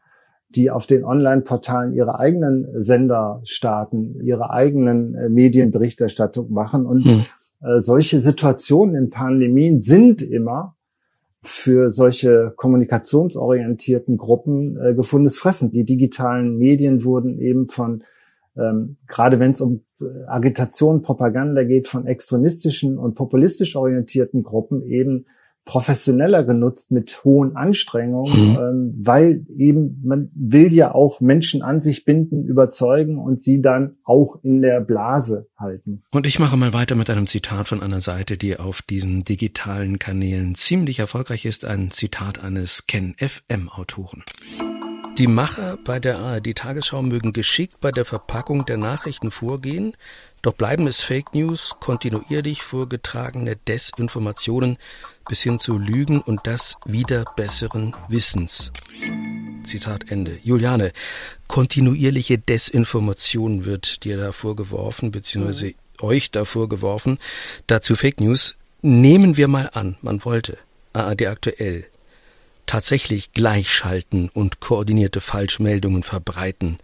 die 0.49 0.71
auf 0.71 0.87
den 0.87 1.03
Online-Portalen 1.03 1.93
ihre 1.93 2.19
eigenen 2.19 2.81
Sender 2.81 3.41
starten, 3.43 4.19
ihre 4.23 4.49
eigenen 4.49 5.13
äh, 5.13 5.29
Medienberichterstattung 5.29 6.51
machen. 6.51 6.87
Und 6.87 7.05
hm. 7.05 7.25
äh, 7.61 7.79
solche 7.79 8.19
Situationen 8.19 8.95
in 8.95 9.09
Pandemien 9.11 9.79
sind 9.79 10.23
immer 10.23 10.75
für 11.43 11.91
solche 11.91 12.53
kommunikationsorientierten 12.55 14.17
Gruppen 14.17 14.79
äh, 14.81 14.95
gefundenes 14.95 15.37
Fressen. 15.37 15.71
Die 15.71 15.85
digitalen 15.85 16.57
Medien 16.57 17.03
wurden 17.03 17.37
eben 17.37 17.67
von, 17.67 18.03
ähm, 18.57 18.97
gerade 19.07 19.39
wenn 19.39 19.51
es 19.51 19.61
um 19.61 19.81
äh, 20.01 20.05
Agitation, 20.25 21.03
Propaganda 21.03 21.63
geht, 21.63 21.87
von 21.87 22.07
extremistischen 22.07 22.97
und 22.97 23.13
populistisch 23.13 23.75
orientierten 23.75 24.41
Gruppen 24.41 24.81
eben 24.81 25.25
professioneller 25.65 26.43
genutzt 26.43 26.91
mit 26.91 27.23
hohen 27.23 27.55
Anstrengungen, 27.55 28.51
mhm. 28.51 28.57
ähm, 28.57 28.93
weil 28.97 29.45
eben 29.57 30.01
man 30.03 30.29
will 30.35 30.71
ja 30.71 30.93
auch 30.93 31.19
Menschen 31.19 31.63
an 31.63 31.81
sich 31.81 32.05
binden, 32.05 32.45
überzeugen 32.45 33.17
und 33.17 33.43
sie 33.43 33.61
dann 33.61 33.97
auch 34.03 34.37
in 34.43 34.61
der 34.61 34.79
Blase 34.79 35.47
halten. 35.57 36.03
Und 36.11 36.27
ich 36.27 36.39
mache 36.39 36.55
mal 36.55 36.73
weiter 36.73 36.95
mit 36.95 37.09
einem 37.09 37.27
Zitat 37.27 37.67
von 37.67 37.81
einer 37.81 37.99
Seite, 37.99 38.37
die 38.37 38.57
auf 38.57 38.83
diesen 38.83 39.23
digitalen 39.23 39.97
Kanälen 39.97 40.53
ziemlich 40.53 40.99
erfolgreich 40.99 41.45
ist, 41.45 41.65
ein 41.65 41.89
Zitat 41.89 42.43
eines 42.43 42.85
Ken 42.85 43.15
FM 43.17 43.69
Autoren. 43.69 44.23
Die 45.17 45.27
Macher 45.27 45.77
bei 45.85 45.99
der 45.99 46.19
ARD 46.19 46.55
Tagesschau 46.55 47.01
mögen 47.01 47.31
geschickt 47.31 47.79
bei 47.79 47.91
der 47.91 48.03
Verpackung 48.03 48.65
der 48.65 48.75
Nachrichten 48.75 49.31
vorgehen, 49.31 49.93
doch 50.45 50.53
bleiben 50.53 50.85
es 50.85 51.01
Fake 51.01 51.33
News, 51.33 51.77
kontinuierlich 51.79 52.61
vorgetragene 52.61 53.55
Desinformationen 53.55 54.77
bis 55.27 55.41
hin 55.41 55.57
zu 55.57 55.79
Lügen 55.79 56.21
und 56.21 56.45
das 56.45 56.77
wieder 56.85 57.25
besseren 57.35 57.93
Wissens. 58.09 58.71
Zitat 59.63 60.11
Ende. 60.11 60.37
Juliane, 60.43 60.91
kontinuierliche 61.47 62.37
Desinformation 62.37 63.65
wird 63.65 64.03
dir 64.03 64.17
da 64.17 64.31
vorgeworfen, 64.31 65.09
beziehungsweise 65.09 65.67
mhm. 65.67 65.73
euch 66.01 66.29
da 66.29 66.45
vorgeworfen. 66.45 67.17
Dazu 67.65 67.95
Fake 67.95 68.19
News. 68.19 68.55
Nehmen 68.83 69.37
wir 69.37 69.47
mal 69.47 69.71
an, 69.73 69.97
man 70.03 70.23
wollte 70.25 70.59
ARD 70.93 71.25
aktuell 71.25 71.87
tatsächlich 72.67 73.31
gleichschalten 73.31 74.29
und 74.29 74.59
koordinierte 74.59 75.21
Falschmeldungen 75.21 76.03
verbreiten. 76.03 76.77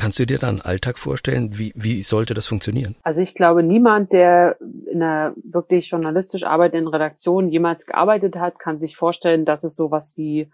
Kannst 0.00 0.18
du 0.18 0.24
dir 0.24 0.38
da 0.38 0.48
einen 0.48 0.62
Alltag 0.62 0.98
vorstellen? 0.98 1.58
Wie, 1.58 1.74
wie 1.76 2.02
sollte 2.02 2.32
das 2.32 2.46
funktionieren? 2.46 2.96
Also 3.02 3.20
ich 3.20 3.34
glaube, 3.34 3.62
niemand, 3.62 4.14
der 4.14 4.56
in 4.90 5.02
einer 5.02 5.34
wirklich 5.44 5.90
journalistisch 5.90 6.44
arbeitenden 6.44 6.88
Redaktion 6.88 7.50
jemals 7.50 7.84
gearbeitet 7.84 8.36
hat, 8.36 8.58
kann 8.58 8.80
sich 8.80 8.96
vorstellen, 8.96 9.44
dass 9.44 9.62
es 9.62 9.76
sowas 9.76 10.14
wie 10.16 10.50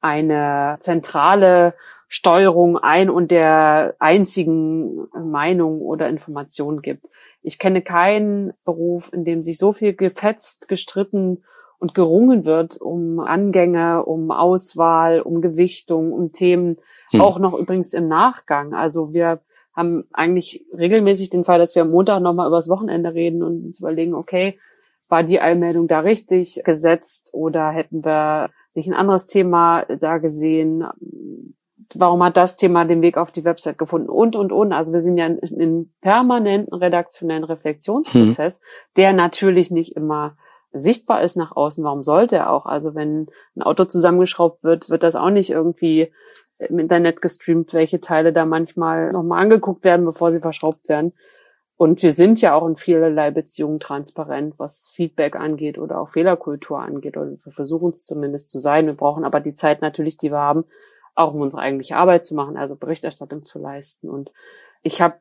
eine 0.00 0.78
zentrale 0.80 1.74
Steuerung 2.08 2.76
ein 2.76 3.08
und 3.08 3.30
der 3.30 3.94
einzigen 4.00 5.06
Meinung 5.12 5.80
oder 5.80 6.08
Information 6.08 6.82
gibt. 6.82 7.06
Ich 7.40 7.60
kenne 7.60 7.82
keinen 7.82 8.52
Beruf, 8.64 9.12
in 9.12 9.24
dem 9.24 9.44
sich 9.44 9.58
so 9.58 9.70
viel 9.70 9.94
gefetzt, 9.94 10.66
gestritten 10.66 11.44
und 11.78 11.94
gerungen 11.94 12.44
wird 12.44 12.76
um 12.80 13.20
Angänge, 13.20 14.04
um 14.04 14.30
Auswahl, 14.30 15.20
um 15.20 15.40
Gewichtung, 15.40 16.12
um 16.12 16.32
Themen, 16.32 16.76
hm. 17.10 17.20
auch 17.20 17.38
noch 17.38 17.54
übrigens 17.54 17.92
im 17.92 18.08
Nachgang. 18.08 18.74
Also 18.74 19.12
wir 19.12 19.40
haben 19.72 20.04
eigentlich 20.12 20.66
regelmäßig 20.76 21.30
den 21.30 21.44
Fall, 21.44 21.60
dass 21.60 21.76
wir 21.76 21.82
am 21.82 21.90
Montag 21.90 22.20
nochmal 22.20 22.48
übers 22.48 22.68
Wochenende 22.68 23.14
reden 23.14 23.44
und 23.44 23.64
uns 23.64 23.78
überlegen, 23.78 24.14
okay, 24.14 24.58
war 25.08 25.22
die 25.22 25.40
Eilmeldung 25.40 25.86
da 25.86 26.00
richtig 26.00 26.62
gesetzt 26.64 27.30
oder 27.32 27.70
hätten 27.70 28.04
wir 28.04 28.50
nicht 28.74 28.88
ein 28.88 28.94
anderes 28.94 29.26
Thema 29.26 29.84
da 29.84 30.18
gesehen? 30.18 30.84
Warum 31.94 32.22
hat 32.24 32.36
das 32.36 32.56
Thema 32.56 32.84
den 32.84 33.02
Weg 33.02 33.16
auf 33.16 33.30
die 33.30 33.44
Website 33.44 33.78
gefunden? 33.78 34.08
Und, 34.08 34.36
und, 34.36 34.52
und. 34.52 34.72
Also 34.72 34.92
wir 34.92 35.00
sind 35.00 35.16
ja 35.16 35.26
in 35.26 35.40
einem 35.40 35.92
permanenten 36.00 36.74
redaktionellen 36.74 37.44
Reflexionsprozess, 37.44 38.56
hm. 38.56 38.62
der 38.96 39.12
natürlich 39.12 39.70
nicht 39.70 39.96
immer 39.96 40.36
sichtbar 40.72 41.22
ist 41.22 41.36
nach 41.36 41.52
außen, 41.56 41.82
warum 41.84 42.02
sollte 42.02 42.36
er 42.36 42.50
auch? 42.50 42.66
Also 42.66 42.94
wenn 42.94 43.28
ein 43.56 43.62
Auto 43.62 43.84
zusammengeschraubt 43.84 44.64
wird, 44.64 44.90
wird 44.90 45.02
das 45.02 45.16
auch 45.16 45.30
nicht 45.30 45.50
irgendwie 45.50 46.12
im 46.58 46.78
Internet 46.78 47.22
gestreamt, 47.22 47.72
welche 47.72 48.00
Teile 48.00 48.32
da 48.32 48.44
manchmal 48.44 49.12
nochmal 49.12 49.42
angeguckt 49.42 49.84
werden, 49.84 50.04
bevor 50.04 50.32
sie 50.32 50.40
verschraubt 50.40 50.88
werden. 50.88 51.12
Und 51.76 52.02
wir 52.02 52.10
sind 52.10 52.40
ja 52.40 52.54
auch 52.54 52.66
in 52.66 52.74
vielerlei 52.74 53.30
Beziehungen 53.30 53.78
transparent, 53.78 54.54
was 54.58 54.90
Feedback 54.92 55.36
angeht 55.36 55.78
oder 55.78 56.00
auch 56.00 56.10
Fehlerkultur 56.10 56.80
angeht. 56.80 57.16
Oder 57.16 57.30
wir 57.30 57.52
versuchen 57.52 57.90
es 57.90 58.04
zumindest 58.04 58.50
zu 58.50 58.58
sein. 58.58 58.86
Wir 58.86 58.94
brauchen 58.94 59.24
aber 59.24 59.38
die 59.38 59.54
Zeit 59.54 59.80
natürlich, 59.80 60.16
die 60.16 60.32
wir 60.32 60.38
haben, 60.38 60.64
auch 61.14 61.34
um 61.34 61.40
unsere 61.40 61.62
eigentliche 61.62 61.96
Arbeit 61.96 62.24
zu 62.24 62.34
machen, 62.34 62.56
also 62.56 62.74
Berichterstattung 62.74 63.46
zu 63.46 63.60
leisten. 63.60 64.10
Und 64.10 64.32
ich 64.82 65.00
habe 65.00 65.18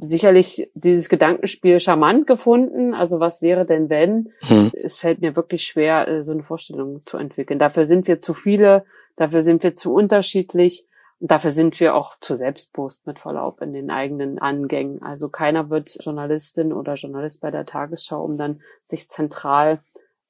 sicherlich 0.00 0.70
dieses 0.74 1.08
Gedankenspiel 1.08 1.80
charmant 1.80 2.26
gefunden. 2.26 2.94
Also 2.94 3.20
was 3.20 3.42
wäre 3.42 3.64
denn 3.64 3.88
wenn? 3.88 4.32
Hm. 4.40 4.70
Es 4.74 4.96
fällt 4.96 5.20
mir 5.20 5.36
wirklich 5.36 5.64
schwer, 5.64 6.06
äh, 6.08 6.24
so 6.24 6.32
eine 6.32 6.42
Vorstellung 6.42 7.02
zu 7.06 7.16
entwickeln. 7.16 7.58
Dafür 7.58 7.84
sind 7.84 8.06
wir 8.06 8.18
zu 8.18 8.34
viele, 8.34 8.84
dafür 9.16 9.42
sind 9.42 9.62
wir 9.62 9.74
zu 9.74 9.92
unterschiedlich 9.94 10.86
und 11.20 11.30
dafür 11.30 11.50
sind 11.50 11.80
wir 11.80 11.94
auch 11.94 12.18
zu 12.20 12.34
selbstbewusst 12.34 13.06
mit 13.06 13.18
Verlaub 13.18 13.62
in 13.62 13.72
den 13.72 13.90
eigenen 13.90 14.38
Angängen. 14.38 15.02
Also 15.02 15.28
keiner 15.28 15.70
wird 15.70 15.96
Journalistin 16.00 16.72
oder 16.72 16.94
Journalist 16.94 17.40
bei 17.40 17.50
der 17.50 17.64
Tagesschau, 17.64 18.22
um 18.22 18.36
dann 18.36 18.60
sich 18.84 19.08
zentral 19.08 19.80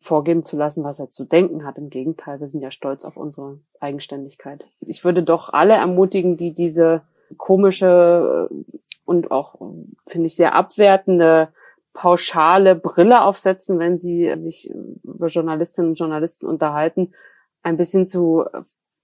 vorgeben 0.01 0.45
zu 0.45 0.57
lassen, 0.57 0.85
was 0.85 1.01
er 1.01 1.11
zu 1.11 1.25
denken 1.25 1.65
hat. 1.65 1.79
Im 1.79 1.91
Gegenteil, 1.91 2.39
wir 2.39 2.49
sind 2.49 2.63
ja 2.63 2.71
stolz 2.71 3.05
auf 3.05 3.17
unsere 3.17 3.59
Eigenständigkeit. 3.81 4.65
Ich 4.81 5.05
würde 5.05 5.25
doch 5.25 5.53
alle 5.53 5.75
ermutigen, 5.75 6.37
die 6.37 6.55
diese 6.55 7.03
komische 7.37 8.49
und 9.07 9.31
auch, 9.31 9.55
finde 10.07 10.27
ich, 10.27 10.37
sehr 10.37 10.55
abwertende 10.55 11.49
pauschale 11.95 12.75
Brille 12.75 13.23
aufsetzen, 13.23 13.79
wenn 13.79 13.99
sie 13.99 14.35
sich 14.39 14.71
über 15.03 15.29
Journalistinnen 15.29 15.91
und 15.91 15.99
Journalisten 15.99 16.47
unterhalten, 16.47 17.15
ein 17.63 17.79
bisschen 17.79 18.07
zu 18.07 18.45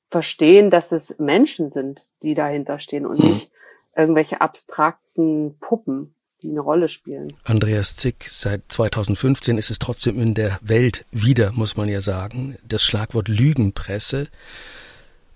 verstehen, 0.09 0.69
dass 0.69 0.93
es 0.93 1.19
Menschen 1.19 1.71
sind, 1.71 2.09
die 2.23 2.35
dahinter 2.35 2.79
stehen 2.79 3.07
und 3.07 3.19
mhm. 3.19 3.31
nicht 3.31 3.51
irgendwelche 3.97 4.41
abstrakten 4.41 5.57
Puppen, 5.59 6.15
die 6.43 6.51
eine 6.51 6.61
Rolle 6.61 6.89
spielen. 6.89 7.29
Andreas 7.45 7.97
Zick, 7.97 8.27
seit 8.29 8.63
2015 8.69 9.57
ist 9.57 9.71
es 9.71 9.79
trotzdem 9.79 10.21
in 10.21 10.35
der 10.35 10.59
Welt 10.61 11.07
wieder, 11.11 11.53
muss 11.53 11.77
man 11.77 11.89
ja 11.89 12.01
sagen, 12.01 12.57
das 12.65 12.83
Schlagwort 12.83 13.29
Lügenpresse. 13.29 14.29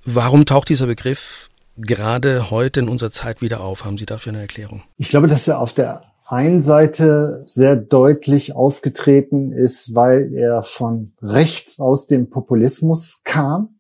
Warum 0.05 0.45
taucht 0.45 0.69
dieser 0.69 0.87
Begriff 0.87 1.49
gerade 1.77 2.51
heute 2.51 2.81
in 2.81 2.89
unserer 2.89 3.11
Zeit 3.11 3.43
wieder 3.43 3.63
auf? 3.63 3.85
Haben 3.85 3.99
Sie 3.99 4.07
dafür 4.07 4.33
eine 4.33 4.43
Erklärung? 4.43 4.83
Ich 4.97 5.09
glaube, 5.09 5.27
dass 5.27 5.47
er 5.49 5.61
auf 5.61 5.73
der 5.73 6.05
einen 6.27 6.63
Seite 6.63 7.43
sehr 7.47 7.77
deutlich 7.77 8.55
aufgetreten 8.55 9.53
ist, 9.53 9.95
weil 9.95 10.35
er 10.35 10.63
von 10.63 11.13
rechts 11.23 11.79
aus 11.79 12.07
dem 12.07 12.31
Populismus 12.31 13.21
kam. 13.23 13.77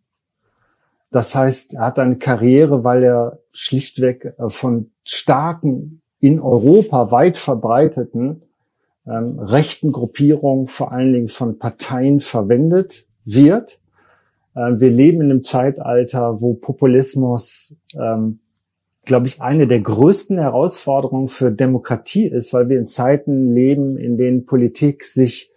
Das 1.10 1.34
heißt, 1.34 1.74
er 1.74 1.86
hat 1.86 1.98
eine 1.98 2.18
Karriere, 2.18 2.84
weil 2.84 3.02
er 3.02 3.38
schlichtweg 3.52 4.34
äh, 4.38 4.50
von 4.50 4.90
starken, 5.04 6.02
in 6.18 6.40
Europa 6.40 7.10
weit 7.10 7.36
verbreiteten 7.36 8.42
ähm, 9.06 9.38
rechten 9.38 9.92
Gruppierungen, 9.92 10.66
vor 10.66 10.92
allen 10.92 11.12
Dingen 11.12 11.28
von 11.28 11.58
Parteien 11.58 12.20
verwendet 12.20 13.06
wird. 13.24 13.78
Äh, 14.56 14.80
wir 14.80 14.90
leben 14.90 15.20
in 15.20 15.30
einem 15.30 15.42
Zeitalter, 15.42 16.40
wo 16.40 16.54
Populismus, 16.54 17.76
ähm, 17.94 18.40
glaube 19.04 19.28
ich, 19.28 19.40
eine 19.40 19.68
der 19.68 19.80
größten 19.80 20.38
Herausforderungen 20.38 21.28
für 21.28 21.52
Demokratie 21.52 22.26
ist, 22.26 22.52
weil 22.52 22.68
wir 22.68 22.78
in 22.78 22.86
Zeiten 22.86 23.54
leben, 23.54 23.96
in 23.98 24.16
denen 24.16 24.46
Politik 24.46 25.04
sich 25.04 25.52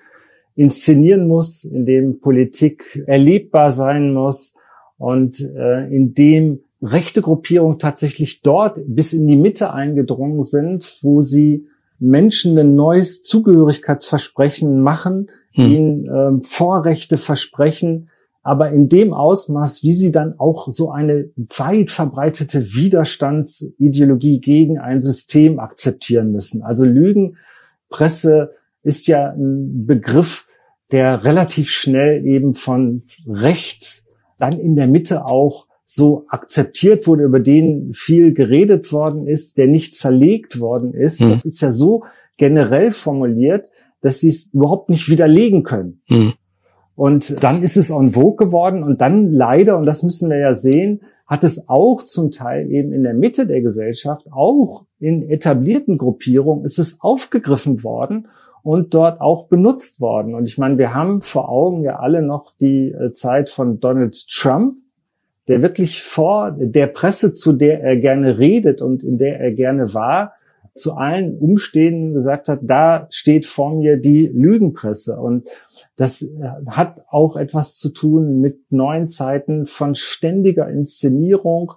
inszenieren 0.56 1.28
muss, 1.28 1.64
in 1.64 1.86
dem 1.86 2.20
Politik 2.20 3.04
erlebbar 3.08 3.72
sein 3.72 4.14
muss 4.14 4.56
und 4.98 5.40
äh, 5.40 5.88
in 5.88 6.14
dem 6.14 6.60
rechte 6.82 7.22
Gruppierungen 7.22 7.80
tatsächlich 7.80 8.42
dort 8.42 8.80
bis 8.86 9.14
in 9.14 9.28
die 9.28 9.36
Mitte 9.36 9.74
eingedrungen 9.74 10.44
sind, 10.44 10.98
wo 11.02 11.22
sie 11.22 11.68
Menschen 11.98 12.58
ein 12.58 12.76
neues 12.76 13.24
Zugehörigkeitsversprechen 13.24 14.82
machen, 14.82 15.30
hm. 15.52 15.66
ihnen 15.66 16.06
äh, 16.06 16.44
Vorrechte 16.44 17.18
versprechen, 17.18 18.10
aber 18.50 18.72
in 18.72 18.90
dem 18.90 19.14
Ausmaß, 19.14 19.84
wie 19.84 19.94
sie 19.94 20.12
dann 20.12 20.40
auch 20.40 20.70
so 20.72 20.90
eine 20.90 21.30
weit 21.36 21.92
verbreitete 21.92 22.74
Widerstandsideologie 22.74 24.40
gegen 24.40 24.80
ein 24.80 25.04
System 25.04 25.60
akzeptieren 25.60 26.32
müssen. 26.32 26.64
Also 26.64 26.84
Lügenpresse 26.84 28.56
ist 28.82 29.06
ja 29.06 29.34
ein 29.34 29.86
Begriff, 29.86 30.48
der 30.92 31.24
relativ 31.24 31.70
schnell 31.70 32.26
eben 32.26 32.56
von 32.56 33.04
rechts 33.28 34.08
dann 34.40 34.60
in 34.60 34.76
der 34.76 34.88
Mitte 34.88 35.28
auch 35.28 35.68
so 35.86 36.26
akzeptiert 36.30 37.06
wurde, 37.06 37.26
über 37.26 37.42
den 37.42 37.94
viel 37.94 38.34
geredet 38.34 38.92
worden 38.92 39.28
ist, 39.28 39.60
der 39.60 39.68
nicht 39.68 39.94
zerlegt 39.94 40.60
worden 40.60 40.96
ist. 40.96 41.22
Mhm. 41.22 41.30
Das 41.30 41.46
ist 41.46 41.62
ja 41.62 41.72
so 41.72 42.04
generell 42.38 42.90
formuliert, 42.90 43.70
dass 44.02 44.22
sie 44.22 44.30
es 44.30 44.52
überhaupt 44.52 44.90
nicht 44.90 45.08
widerlegen 45.08 45.62
können. 45.62 46.02
Mhm. 46.10 46.34
Und 47.00 47.42
dann 47.42 47.64
ist 47.64 47.78
es 47.78 47.92
en 47.92 48.12
vogue 48.12 48.36
geworden 48.36 48.84
und 48.84 49.00
dann 49.00 49.32
leider, 49.32 49.78
und 49.78 49.86
das 49.86 50.04
müssen 50.04 50.30
wir 50.30 50.38
ja 50.38 50.54
sehen, 50.54 51.00
hat 51.26 51.46
es 51.46 51.70
auch 51.70 52.04
zum 52.04 52.30
Teil 52.30 52.70
eben 52.70 52.92
in 52.92 53.04
der 53.04 53.14
Mitte 53.14 53.48
der 53.48 53.62
Gesellschaft, 53.62 54.26
auch 54.34 54.84
in 55.00 55.30
etablierten 55.30 55.98
Gruppierungen, 55.98 56.66
ist 56.66 56.78
es 56.78 57.00
aufgegriffen 57.00 57.86
worden 57.86 58.28
und 58.64 58.94
dort 58.94 59.22
auch 59.22 59.48
benutzt 59.48 60.02
worden. 60.02 60.36
Und 60.36 60.50
ich 60.50 60.58
meine, 60.58 60.78
wir 60.78 60.94
haben 60.94 61.22
vor 61.22 61.48
Augen 61.48 61.84
ja 61.84 62.00
alle 62.00 62.22
noch 62.22 62.52
die 62.60 62.92
äh, 62.92 63.14
Zeit 63.14 63.50
von 63.50 63.80
Donald 63.80 64.28
Trump, 64.28 64.76
der 65.48 65.62
wirklich 65.62 66.04
vor 66.04 66.52
der 66.52 66.88
Presse, 66.88 67.34
zu 67.34 67.54
der 67.54 67.82
er 67.82 67.96
gerne 67.96 68.40
redet 68.40 68.82
und 68.82 69.04
in 69.04 69.18
der 69.18 69.40
er 69.40 69.54
gerne 69.54 69.94
war, 69.94 70.34
zu 70.74 70.94
allen 70.94 71.38
Umstehenden 71.38 72.14
gesagt 72.14 72.48
hat, 72.48 72.60
da 72.64 73.08
steht 73.10 73.46
vor 73.46 73.76
mir 73.76 73.98
die 73.98 74.28
Lügenpresse. 74.28 75.20
Und 75.20 75.48
das 75.96 76.22
äh, 76.22 76.30
hat 76.68 77.02
auch 77.10 77.36
etwas 77.36 77.78
zu 77.78 77.90
tun 77.90 78.42
mit 78.42 78.72
neuen 78.72 79.08
Zeiten 79.08 79.66
von 79.66 79.96
ständiger 79.96 80.70
Inszenierung. 80.70 81.74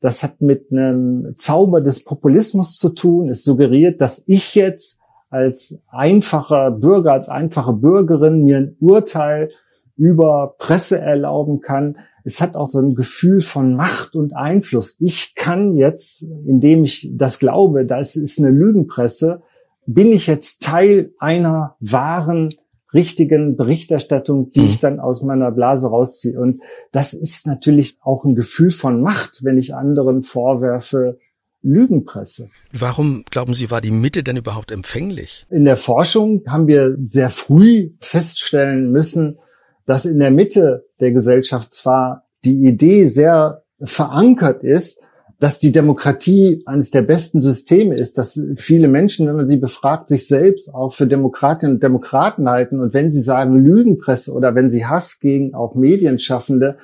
Das 0.00 0.22
hat 0.22 0.40
mit 0.40 0.70
einem 0.70 1.34
Zauber 1.36 1.80
des 1.80 2.04
Populismus 2.04 2.76
zu 2.76 2.90
tun. 2.90 3.30
Es 3.30 3.44
suggeriert, 3.44 4.00
dass 4.00 4.22
ich 4.26 4.54
jetzt 4.54 5.00
als 5.30 5.80
einfacher 5.88 6.70
Bürger, 6.70 7.12
als 7.12 7.28
einfache 7.28 7.72
Bürgerin 7.72 8.44
mir 8.44 8.58
ein 8.58 8.76
Urteil 8.80 9.50
über 9.96 10.54
Presse 10.58 11.00
erlauben 11.00 11.60
kann, 11.60 11.98
es 12.24 12.40
hat 12.40 12.56
auch 12.56 12.68
so 12.68 12.80
ein 12.80 12.94
Gefühl 12.94 13.40
von 13.40 13.76
Macht 13.76 14.16
und 14.16 14.34
Einfluss. 14.34 14.96
Ich 14.98 15.34
kann 15.34 15.76
jetzt, 15.76 16.22
indem 16.46 16.84
ich 16.84 17.10
das 17.12 17.38
glaube, 17.38 17.84
das 17.84 18.16
ist 18.16 18.38
eine 18.38 18.50
Lügenpresse, 18.50 19.42
bin 19.86 20.10
ich 20.10 20.26
jetzt 20.26 20.62
Teil 20.62 21.12
einer 21.18 21.76
wahren 21.80 22.54
richtigen 22.94 23.56
Berichterstattung, 23.56 24.50
die 24.50 24.60
mhm. 24.60 24.66
ich 24.66 24.78
dann 24.78 25.00
aus 25.00 25.22
meiner 25.22 25.50
Blase 25.50 25.88
rausziehe. 25.88 26.40
Und 26.40 26.62
das 26.92 27.12
ist 27.12 27.46
natürlich 27.46 27.98
auch 28.00 28.24
ein 28.24 28.36
Gefühl 28.36 28.70
von 28.70 29.02
Macht, 29.02 29.40
wenn 29.42 29.58
ich 29.58 29.74
anderen 29.74 30.22
vorwerfe, 30.22 31.18
Lügenpresse. 31.60 32.50
Warum, 32.72 33.24
glauben 33.30 33.54
Sie, 33.54 33.70
war 33.70 33.80
die 33.80 33.90
Mitte 33.90 34.22
denn 34.22 34.36
überhaupt 34.36 34.70
empfänglich? 34.70 35.46
In 35.50 35.64
der 35.64 35.78
Forschung 35.78 36.42
haben 36.46 36.66
wir 36.66 36.96
sehr 37.02 37.30
früh 37.30 37.90
feststellen 38.00 38.92
müssen, 38.92 39.38
dass 39.86 40.04
in 40.04 40.18
der 40.18 40.30
Mitte 40.30 40.86
der 41.04 41.12
Gesellschaft 41.12 41.72
zwar 41.72 42.24
die 42.44 42.64
Idee 42.66 43.04
sehr 43.04 43.62
verankert 43.80 44.64
ist, 44.64 45.00
dass 45.40 45.58
die 45.58 45.72
Demokratie 45.72 46.62
eines 46.64 46.90
der 46.90 47.02
besten 47.02 47.40
Systeme 47.40 47.96
ist, 47.96 48.16
dass 48.16 48.40
viele 48.56 48.88
Menschen, 48.88 49.26
wenn 49.26 49.36
man 49.36 49.46
sie 49.46 49.58
befragt, 49.58 50.08
sich 50.08 50.26
selbst 50.26 50.72
auch 50.72 50.94
für 50.94 51.06
Demokratinnen 51.06 51.76
und 51.76 51.82
Demokraten 51.82 52.48
halten. 52.48 52.80
Und 52.80 52.94
wenn 52.94 53.10
sie 53.10 53.20
sagen 53.20 53.62
Lügenpresse 53.62 54.32
oder 54.32 54.54
wenn 54.54 54.70
sie 54.70 54.86
Hass 54.86 55.20
gegen 55.20 55.54
auch 55.54 55.74
Medienschaffende 55.74 56.76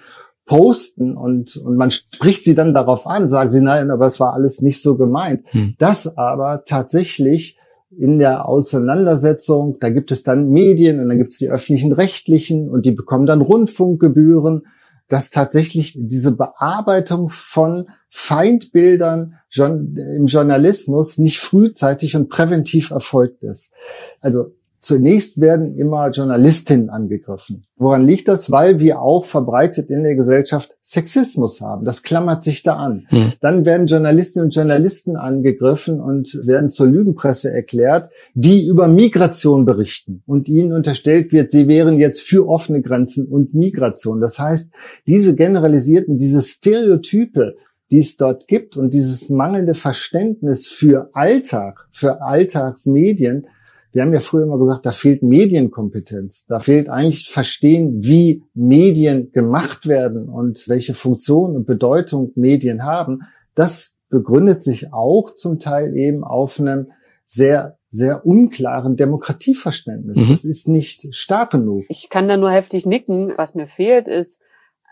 posten 0.46 1.16
und, 1.16 1.56
und 1.56 1.76
man 1.76 1.90
spricht 1.92 2.44
sie 2.44 2.56
dann 2.56 2.74
darauf 2.74 3.06
an, 3.06 3.28
sagen 3.28 3.50
sie, 3.50 3.60
nein, 3.60 3.90
aber 3.90 4.06
es 4.06 4.18
war 4.18 4.34
alles 4.34 4.60
nicht 4.60 4.82
so 4.82 4.96
gemeint. 4.96 5.42
Hm. 5.52 5.76
Das 5.78 6.18
aber 6.18 6.64
tatsächlich 6.66 7.56
in 7.96 8.18
der 8.18 8.48
Auseinandersetzung, 8.48 9.78
da 9.80 9.90
gibt 9.90 10.12
es 10.12 10.22
dann 10.22 10.50
Medien 10.50 11.00
und 11.00 11.08
dann 11.08 11.18
gibt 11.18 11.32
es 11.32 11.38
die 11.38 11.50
öffentlichen 11.50 11.92
Rechtlichen 11.92 12.70
und 12.70 12.86
die 12.86 12.92
bekommen 12.92 13.26
dann 13.26 13.40
Rundfunkgebühren, 13.40 14.66
dass 15.08 15.30
tatsächlich 15.30 15.96
diese 15.98 16.30
Bearbeitung 16.36 17.30
von 17.30 17.88
Feindbildern 18.10 19.34
im 19.56 20.26
Journalismus 20.26 21.18
nicht 21.18 21.40
frühzeitig 21.40 22.14
und 22.14 22.28
präventiv 22.28 22.90
erfolgt 22.92 23.42
ist. 23.42 23.72
Also 24.20 24.54
Zunächst 24.80 25.38
werden 25.42 25.76
immer 25.76 26.10
Journalistinnen 26.10 26.88
angegriffen. 26.88 27.64
Woran 27.76 28.06
liegt 28.06 28.28
das? 28.28 28.50
Weil 28.50 28.80
wir 28.80 29.02
auch 29.02 29.26
verbreitet 29.26 29.90
in 29.90 30.02
der 30.02 30.14
Gesellschaft 30.14 30.74
Sexismus 30.80 31.60
haben. 31.60 31.84
Das 31.84 32.02
klammert 32.02 32.42
sich 32.42 32.62
da 32.62 32.76
an. 32.76 33.04
Hm. 33.08 33.34
Dann 33.42 33.66
werden 33.66 33.86
Journalistinnen 33.86 34.46
und 34.46 34.54
Journalisten 34.54 35.16
angegriffen 35.16 36.00
und 36.00 36.46
werden 36.46 36.70
zur 36.70 36.86
Lügenpresse 36.86 37.52
erklärt, 37.52 38.08
die 38.32 38.66
über 38.66 38.88
Migration 38.88 39.66
berichten 39.66 40.22
und 40.26 40.48
ihnen 40.48 40.72
unterstellt 40.72 41.30
wird, 41.30 41.50
sie 41.50 41.68
wären 41.68 41.98
jetzt 41.98 42.22
für 42.22 42.48
offene 42.48 42.80
Grenzen 42.80 43.28
und 43.28 43.52
Migration. 43.52 44.22
Das 44.22 44.38
heißt, 44.38 44.72
diese 45.06 45.34
generalisierten, 45.34 46.16
diese 46.16 46.40
Stereotype, 46.40 47.54
die 47.90 47.98
es 47.98 48.16
dort 48.16 48.48
gibt 48.48 48.78
und 48.78 48.94
dieses 48.94 49.28
mangelnde 49.28 49.74
Verständnis 49.74 50.66
für 50.66 51.10
Alltag, 51.12 51.86
für 51.90 52.22
Alltagsmedien, 52.22 53.46
wir 53.92 54.02
haben 54.02 54.12
ja 54.12 54.20
früher 54.20 54.44
immer 54.44 54.58
gesagt, 54.58 54.86
da 54.86 54.92
fehlt 54.92 55.22
Medienkompetenz. 55.22 56.46
Da 56.46 56.60
fehlt 56.60 56.88
eigentlich 56.88 57.28
Verstehen, 57.30 58.04
wie 58.04 58.44
Medien 58.54 59.32
gemacht 59.32 59.86
werden 59.86 60.28
und 60.28 60.68
welche 60.68 60.94
Funktion 60.94 61.56
und 61.56 61.66
Bedeutung 61.66 62.32
Medien 62.36 62.84
haben. 62.84 63.22
Das 63.54 63.96
begründet 64.08 64.62
sich 64.62 64.92
auch 64.92 65.34
zum 65.34 65.58
Teil 65.58 65.96
eben 65.96 66.24
auf 66.24 66.60
einem 66.60 66.92
sehr 67.26 67.78
sehr 67.90 68.24
unklaren 68.24 68.96
Demokratieverständnis. 68.96 70.18
Mhm. 70.18 70.28
Das 70.30 70.44
ist 70.44 70.68
nicht 70.68 71.14
stark 71.14 71.50
genug. 71.50 71.84
Ich 71.88 72.08
kann 72.08 72.28
da 72.28 72.36
nur 72.36 72.50
heftig 72.50 72.86
nicken. 72.86 73.34
Was 73.36 73.54
mir 73.54 73.66
fehlt, 73.66 74.06
ist 74.06 74.40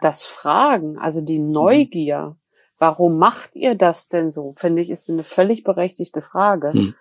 das 0.02 0.26
Fragen, 0.26 0.99
also 0.99 1.21
die 1.21 1.38
Neugier. 1.38 2.37
Warum 2.78 3.19
macht 3.19 3.57
ihr 3.57 3.75
das 3.75 4.09
denn 4.09 4.31
so? 4.31 4.52
Finde 4.55 4.83
ich, 4.83 4.90
ist 4.90 5.09
eine 5.11 5.25
völlig 5.25 5.64
berechtigte 5.64 6.23
Frage. 6.23 6.73
Mhm. 6.75 6.95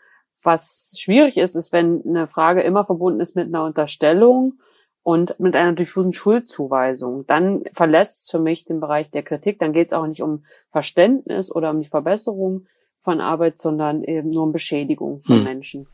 Was 0.44 0.96
schwierig 0.98 1.38
ist, 1.38 1.56
ist, 1.56 1.72
wenn 1.72 2.04
eine 2.06 2.28
Frage 2.28 2.62
immer 2.62 2.86
verbunden 2.86 3.20
ist 3.20 3.36
mit 3.36 3.48
einer 3.48 3.64
Unterstellung 3.64 4.60
und 5.04 5.40
mit 5.40 5.56
einer 5.56 5.74
diffusen 5.74 6.14
Schuldzuweisung. 6.14 7.26
Dann 7.28 7.64
verlässt 7.74 8.24
es 8.24 8.30
für 8.30 8.40
mich 8.40 8.66
den 8.66 8.80
Bereich 8.80 9.10
der 9.10 9.24
Kritik. 9.24 9.60
Dann 9.60 9.74
geht 9.74 9.88
es 9.88 9.94
auch 9.94 10.06
nicht 10.06 10.22
um 10.22 10.44
Verständnis 10.72 11.50
oder 11.50 11.72
um 11.72 11.82
die 11.82 11.88
Verbesserung 11.88 12.68
von 13.00 13.22
Arbeit, 13.22 13.58
sondern 13.58 14.04
eben 14.04 14.32
nur 14.32 14.44
um 14.44 14.52
Beschädigung 14.52 15.22
von 15.22 15.38
hm. 15.38 15.44
Menschen. 15.46 15.88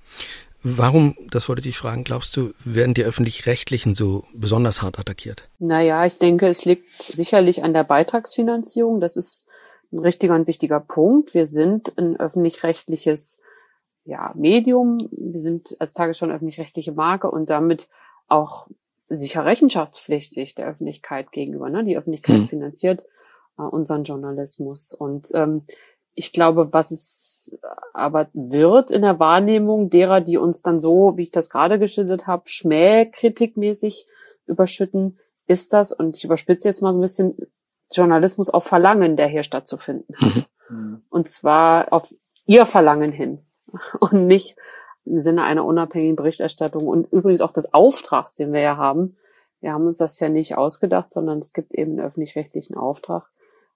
Warum, 0.64 1.16
das 1.30 1.50
wollte 1.50 1.68
ich 1.68 1.78
fragen, 1.78 2.06
glaubst 2.06 2.36
du, 2.38 2.54
werden 2.64 2.94
die 2.94 3.04
öffentlich-rechtlichen 3.04 3.96
so 3.96 4.24
besonders 4.34 4.82
hart 4.82 4.98
attackiert? 4.98 5.50
Naja, 5.60 6.06
ich 6.06 6.18
denke, 6.18 6.48
es 6.48 6.64
liegt 6.64 7.04
sicherlich 7.04 7.64
an 7.64 7.74
der 7.74 7.84
Beitragsfinanzierung. 7.84 9.02
Das 9.02 9.18
ist 9.18 9.46
ein 9.92 10.00
richtiger 10.00 10.34
und 10.34 10.48
wichtiger 10.48 10.80
Punkt. 10.80 11.34
Wir 11.34 11.46
sind 11.46 11.96
ein 11.98 12.18
öffentlich-rechtliches 12.18 13.42
ja, 14.06 14.32
Medium. 14.36 15.08
Wir 15.12 15.42
sind 15.42 15.76
als 15.80 15.94
Tagesschau 15.94 16.26
eine 16.26 16.36
öffentlich-rechtliche 16.36 16.92
Marke 16.92 17.30
und 17.30 17.50
damit 17.50 17.90
auch 18.28 18.68
sicher 19.10 19.46
rechenschaftspflichtig 19.46 20.56
der 20.56 20.68
Öffentlichkeit 20.68 21.32
gegenüber. 21.32 21.70
Ne? 21.70 21.84
Die 21.84 21.98
Öffentlichkeit 21.98 22.40
mhm. 22.40 22.48
finanziert 22.48 23.04
äh, 23.58 23.64
unseren 23.64 24.04
Journalismus. 24.04 24.94
Und 24.94 25.30
ähm, 25.34 25.66
ich 26.16 26.34
glaube, 26.34 26.74
was 26.74 26.92
es 26.92 27.58
aber 27.94 28.30
wird 28.34 28.92
in 28.92 29.02
der 29.02 29.20
Wahrnehmung 29.20 29.90
derer, 29.90 30.22
die 30.22 30.38
uns 30.38 30.62
dann 30.62 30.80
so, 30.80 31.14
wie 31.18 31.24
ich 31.24 31.32
das 31.32 31.50
gerade 31.50 31.80
geschildert 31.80 32.28
habe, 32.28 32.44
schmähkritikmäßig 32.46 34.08
überschütten, 34.46 35.20
ist 35.48 35.74
das, 35.74 35.92
und 35.92 36.18
ich 36.18 36.24
überspitze 36.24 36.68
jetzt 36.68 36.82
mal 36.82 36.94
so 36.94 37.00
ein 37.00 37.02
bisschen, 37.02 37.36
Journalismus 37.92 38.50
auf 38.50 38.66
Verlangen, 38.66 39.16
der 39.16 39.28
hier 39.28 39.44
stattzufinden 39.44 40.16
hat. 40.20 40.50
Mhm. 40.70 41.04
Und 41.10 41.30
zwar 41.30 41.92
auf 41.94 42.14
ihr 42.46 42.66
Verlangen 42.66 43.12
hin. 43.12 43.46
und 44.00 44.28
nicht 44.28 44.56
im 45.06 45.20
Sinne 45.20 45.44
einer 45.44 45.66
unabhängigen 45.66 46.16
Berichterstattung 46.16 46.88
und 46.88 47.12
übrigens 47.12 47.42
auch 47.42 47.52
des 47.52 47.74
Auftrags, 47.74 48.36
den 48.36 48.54
wir 48.54 48.62
ja 48.62 48.78
haben. 48.78 49.18
Wir 49.60 49.74
haben 49.74 49.88
uns 49.88 49.98
das 49.98 50.20
ja 50.20 50.30
nicht 50.30 50.58
ausgedacht, 50.58 51.12
sondern 51.12 51.40
es 51.40 51.54
gibt 51.54 51.74
eben 51.74 51.92
einen 51.92 52.08
öffentlich-rechtlichen 52.08 52.76
Auftrag, 52.76 53.30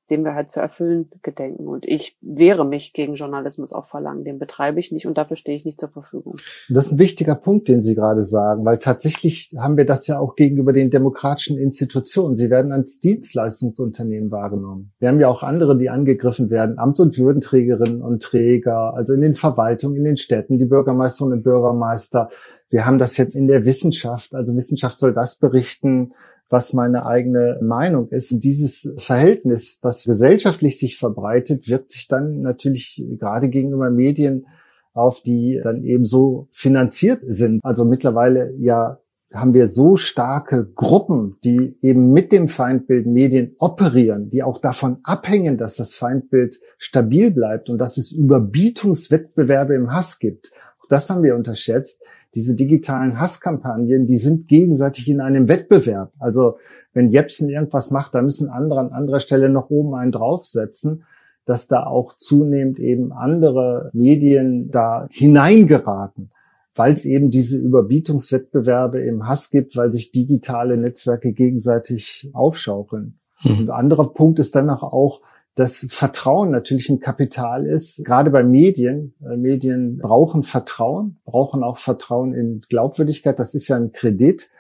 den 0.10 0.24
wir 0.24 0.34
halt 0.34 0.50
zu 0.50 0.60
erfüllen 0.60 1.10
gedenken. 1.22 1.68
Und 1.68 1.86
ich 1.86 2.18
wehre 2.22 2.66
mich 2.66 2.94
gegen 2.94 3.16
Journalismus 3.16 3.74
auf 3.74 3.88
Verlangen. 3.88 4.24
Den 4.24 4.40
betreibe 4.40 4.80
ich 4.80 4.92
nicht 4.92 5.06
und 5.08 5.18
dafür 5.18 5.36
stehe 5.36 5.58
ich 5.58 5.66
nicht 5.66 5.80
zur 5.80 5.90
Verfügung. 5.90 6.38
Das 6.70 6.88
ist 6.88 6.94
ein 6.94 7.00
wichtiger 7.00 7.36
Punkt, 7.36 7.68
den 7.68 7.82
Sie 7.82 7.96
gerade 7.96 8.24
sagen, 8.24 8.66
weil 8.66 8.78
tatsächlich 8.78 9.54
haben 9.58 9.78
wir 9.78 9.86
das 9.86 10.08
ja 10.08 10.20
auch 10.20 10.36
gegenüber 10.36 10.74
den 10.74 10.90
demokratischen 10.90 11.58
Institutionen. 11.58 12.36
Sie 12.36 12.50
werden 12.50 12.72
als 12.72 13.00
Dienstleistungsunternehmen 13.00 14.32
wahrgenommen. 14.32 14.94
Wir 15.00 15.10
haben 15.10 15.20
ja 15.20 15.28
auch 15.28 15.44
andere, 15.44 15.78
die 15.78 15.90
angegriffen 15.90 16.50
werden, 16.50 16.78
Amts- 16.78 17.02
und 17.02 17.18
Würdenträgerinnen 17.18 18.02
und 18.02 18.24
Träger, 18.24 18.94
also 18.94 19.14
in 19.14 19.22
den 19.22 19.36
Verwaltungen, 19.36 19.98
in 19.98 20.04
den 20.04 20.18
Städten, 20.18 20.58
die 20.58 20.66
Bürgermeisterinnen 20.66 21.40
und 21.40 21.44
Bürgermeister. 21.44 22.30
Wir 22.70 22.86
haben 22.86 22.98
das 22.98 23.18
jetzt 23.18 23.36
in 23.36 23.48
der 23.48 23.66
Wissenschaft. 23.66 24.36
Also 24.36 24.56
Wissenschaft 24.56 25.00
soll 25.00 25.14
das 25.14 25.38
berichten, 25.38 26.14
was 26.50 26.74
meine 26.74 27.06
eigene 27.06 27.60
Meinung 27.62 28.10
ist. 28.10 28.32
Und 28.32 28.44
dieses 28.44 28.94
Verhältnis, 28.98 29.80
was 29.82 30.06
gesellschaftlich 30.06 30.80
sich 30.80 30.98
verbreitet, 30.98 31.68
wirkt 31.68 31.92
sich 31.92 32.08
dann 32.08 32.42
natürlich 32.42 33.04
gerade 33.20 33.50
gegenüber 33.50 33.90
Medien 33.90 34.48
auf, 34.94 35.22
die 35.22 35.60
dann 35.64 35.84
eben 35.84 36.06
so 36.06 36.48
finanziert 36.52 37.22
sind. 37.28 37.60
Also 37.64 37.86
mittlerweile 37.86 38.54
ja 38.58 39.00
haben 39.34 39.54
wir 39.54 39.68
so 39.68 39.98
starke 39.98 40.72
Gruppen, 40.74 41.36
die 41.44 41.78
eben 41.82 42.12
mit 42.12 42.32
dem 42.32 42.48
Feindbild 42.48 43.08
Medien 43.08 43.56
operieren, 43.60 44.30
die 44.30 44.42
auch 44.42 44.60
davon 44.60 45.00
abhängen, 45.04 45.58
dass 45.58 45.76
das 45.76 45.94
Feindbild 45.96 46.60
stabil 46.78 47.32
bleibt 47.32 47.70
und 47.70 47.78
dass 47.78 47.98
es 47.98 48.12
Überbietungswettbewerbe 48.12 49.76
im 49.76 49.92
Hass 49.92 50.20
gibt. 50.20 50.52
Auch 50.82 50.88
das 50.88 51.10
haben 51.10 51.24
wir 51.24 51.36
unterschätzt 51.36 52.02
diese 52.38 52.56
digitalen 52.56 53.20
Hasskampagnen, 53.20 54.06
die 54.06 54.18
sind 54.18 54.48
gegenseitig 54.48 55.10
in 55.10 55.22
einem 55.22 55.48
Wettbewerb. 55.48 56.12
Also 56.20 56.60
wenn 56.94 57.10
Jepsen 57.10 57.50
irgendwas 57.50 57.90
macht, 57.90 58.14
da 58.14 58.22
müssen 58.22 58.48
andere 58.48 58.80
an 58.80 58.92
anderer 58.92 59.20
Stelle 59.20 59.50
noch 59.50 59.72
oben 59.72 59.96
einen 59.96 60.12
draufsetzen, 60.12 61.04
dass 61.46 61.66
da 61.66 61.88
auch 61.88 62.14
zunehmend 62.14 62.78
eben 62.78 63.12
andere 63.12 63.90
Medien 63.92 64.70
da 64.70 65.08
hineingeraten, 65.10 66.30
weil 66.76 66.94
es 66.94 67.06
eben 67.06 67.32
diese 67.32 67.58
Überbietungswettbewerbe 67.58 69.02
im 69.02 69.28
Hass 69.28 69.50
gibt, 69.50 69.76
weil 69.76 69.92
sich 69.92 70.12
digitale 70.12 70.78
Netzwerke 70.78 71.34
gegenseitig 71.34 72.30
aufschaukeln. 72.34 73.18
Mhm. 73.42 73.52
Und 73.52 73.70
ein 73.72 73.76
anderer 73.80 74.14
Punkt 74.14 74.38
ist 74.38 74.56
dann 74.56 74.70
auch, 74.70 75.22
dass 75.58 75.88
Vertrauen 75.90 76.52
natürlich 76.52 76.88
ein 76.90 77.00
Kapital 77.00 77.66
ist, 77.66 78.06
gerade 78.06 78.30
bei 78.30 78.44
Medien. 78.44 79.16
Äh, 79.28 79.38
Medien 79.38 79.98
brauchen 79.98 80.44
Vertrauen, 80.44 81.20
brauchen 81.26 81.64
auch 81.64 81.80
Vertrauen 81.80 82.36
in 82.36 82.62
Glaubwürdigkeit. 82.70 83.40
Das 83.40 83.56
ist 83.56 83.68
ja 83.68 83.76
ein 83.76 83.92
Kredit. 83.92 84.52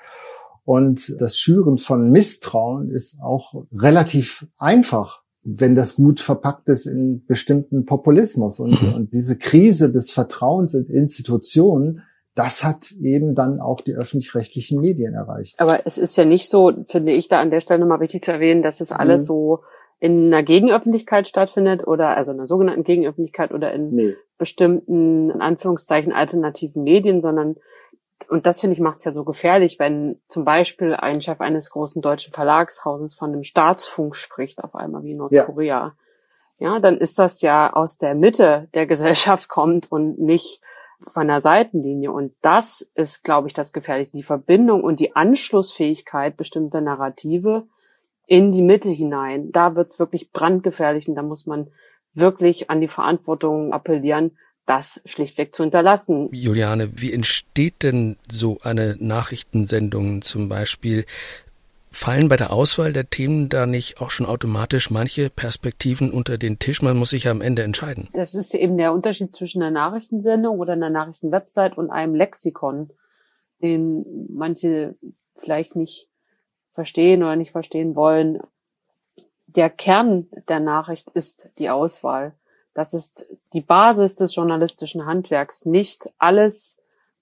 Und 0.66 1.16
das 1.22 1.38
Schüren 1.38 1.78
von 1.78 2.10
Misstrauen 2.10 2.90
ist 2.90 3.22
auch 3.22 3.54
relativ 3.72 4.48
einfach, 4.58 5.22
wenn 5.44 5.76
das 5.76 5.96
gut 5.96 6.20
verpackt 6.20 6.68
ist 6.68 6.88
in 6.88 7.24
bestimmten 7.28 7.86
Populismus. 7.86 8.60
Und, 8.60 8.82
mhm. 8.82 8.96
und 8.96 9.14
diese 9.14 9.38
Krise 9.38 9.92
des 9.92 10.10
Vertrauens 10.10 10.74
in 10.74 10.88
Institutionen, 10.88 12.02
das 12.34 12.64
hat 12.64 12.92
eben 13.00 13.36
dann 13.36 13.62
auch 13.62 13.82
die 13.82 13.94
öffentlich-rechtlichen 13.94 14.82
Medien 14.82 15.14
erreicht. 15.14 15.60
Aber 15.60 15.86
es 15.86 16.00
ist 16.00 16.18
ja 16.18 16.26
nicht 16.26 16.50
so, 16.50 16.74
finde 16.88 17.12
ich 17.12 17.28
da 17.28 17.40
an 17.40 17.52
der 17.52 17.62
Stelle 17.62 17.82
nochmal 17.82 18.00
wichtig 18.00 18.24
zu 18.24 18.32
erwähnen, 18.32 18.64
dass 18.64 18.82
es 18.82 18.92
alles 18.92 19.22
mhm. 19.22 19.26
so 19.26 19.60
in 20.00 20.28
einer 20.28 20.44
Gegenöffentlichkeit 20.44 21.28
stattfindet 21.28 21.88
oder 21.88 22.16
also 22.16 22.32
in 22.32 22.38
einer 22.38 22.48
sogenannten 22.48 22.84
Gegenöffentlichkeit 22.84 23.52
oder 23.52 23.74
in 23.74 23.92
nee. 23.92 24.16
bestimmten, 24.38 25.32
in 25.32 25.42
Anführungszeichen, 25.42 26.14
alternativen 26.14 26.84
Medien, 26.84 27.20
sondern 27.20 27.56
und 28.30 28.46
das 28.46 28.60
finde 28.60 28.74
ich 28.74 28.80
macht 28.80 28.98
es 28.98 29.06
ja 29.06 29.14
so 29.14 29.24
gefährlich, 29.24 29.80
wenn 29.80 30.20
zum 30.28 30.44
Beispiel 30.44 30.96
ein 30.96 31.22
Chef 31.22 31.40
eines 31.40 31.70
großen 31.70 32.02
deutschen 32.02 32.34
Verlagshauses 32.34 33.16
von 33.16 33.32
einem 33.32 33.44
Staatsfunk 33.44 34.16
spricht, 34.16 34.64
auf 34.64 34.76
einmal 34.76 35.04
wie 35.04 35.16
Nordkorea. 35.16 35.96
Ja. 36.58 36.74
ja, 36.74 36.80
dann 36.80 36.98
ist 36.98 37.20
das 37.20 37.42
ja 37.42 37.72
aus 37.72 37.98
der 37.98 38.16
Mitte 38.16 38.70
der 38.74 38.88
Gesellschaft 38.88 39.50
kommt 39.50 39.92
und 39.92 40.20
nicht 40.20 40.62
von 41.00 41.28
der 41.28 41.42
Seitenlinie. 41.42 42.12
Und 42.12 42.34
das 42.42 42.82
ist, 42.96 43.24
glaube 43.24 43.48
ich, 43.48 43.54
das 43.54 43.72
Gefährliche. 43.72 44.12
Die 44.12 44.24
Verbindung 44.24 44.84
und 44.84 45.00
die 45.00 45.16
Anschlussfähigkeit 45.16 46.36
bestimmter 46.38 46.82
Narrative 46.82 47.68
in 48.28 48.52
die 48.52 48.62
Mitte 48.62 48.92
hinein. 48.92 49.52
Da 49.52 49.76
wird's 49.76 49.98
wirklich 49.98 50.32
brandgefährlich 50.32 51.08
und 51.08 51.16
da 51.16 51.24
muss 51.24 51.48
man 51.48 51.72
wirklich 52.14 52.70
an 52.70 52.82
die 52.82 52.88
Verantwortung 52.88 53.74
appellieren, 53.74 54.38
das 54.66 55.02
schlichtweg 55.06 55.56
zu 55.56 55.64
hinterlassen. 55.64 56.30
Juliane, 56.32 56.90
wie 56.94 57.14
entsteht 57.14 57.84
denn 57.84 58.18
so 58.30 58.58
eine 58.62 58.98
Nachrichtensendung 59.00 60.22
zum 60.22 60.50
Beispiel? 60.50 61.06
Fallen 61.90 62.28
bei 62.28 62.36
der 62.36 62.52
Auswahl 62.52 62.92
der 62.92 63.10
Themen 63.10 63.48
da 63.48 63.66
nicht 63.66 64.02
auch 64.02 64.12
schon 64.12 64.26
automatisch 64.26 64.92
manche 64.92 65.30
Perspektiven 65.30 66.12
unter 66.12 66.38
den 66.38 66.60
Tisch? 66.60 66.82
Man 66.82 66.98
muss 66.98 67.12
sich 67.12 67.24
ja 67.24 67.32
am 67.32 67.42
Ende 67.42 67.64
entscheiden. 67.64 68.10
Das 68.14 68.36
ist 68.36 68.54
eben 68.54 68.78
der 68.78 68.94
Unterschied 68.94 69.32
zwischen 69.32 69.64
einer 69.64 69.72
Nachrichtensendung 69.72 70.60
oder 70.60 70.74
einer 70.74 70.90
Nachrichtenwebsite 70.90 71.76
und 71.76 71.90
einem 71.90 72.14
Lexikon, 72.14 72.92
den 73.62 74.28
manche 74.30 74.96
vielleicht 75.38 75.78
nicht 75.78 76.10
verstehen 76.78 77.24
oder 77.24 77.36
nicht 77.36 77.54
verstehen 77.54 77.96
wollen. 77.96 78.40
Der 79.48 79.72
Kern 79.72 80.28
der 80.48 80.60
Nachricht 80.60 81.10
ist 81.10 81.50
die 81.58 81.72
Auswahl. 81.72 82.36
Das 82.76 82.94
ist 82.94 83.28
die 83.54 83.62
Basis 83.62 84.16
des 84.16 84.36
journalistischen 84.36 85.08
Handwerks. 85.08 85.66
Nicht 85.66 86.08
alles 86.20 86.78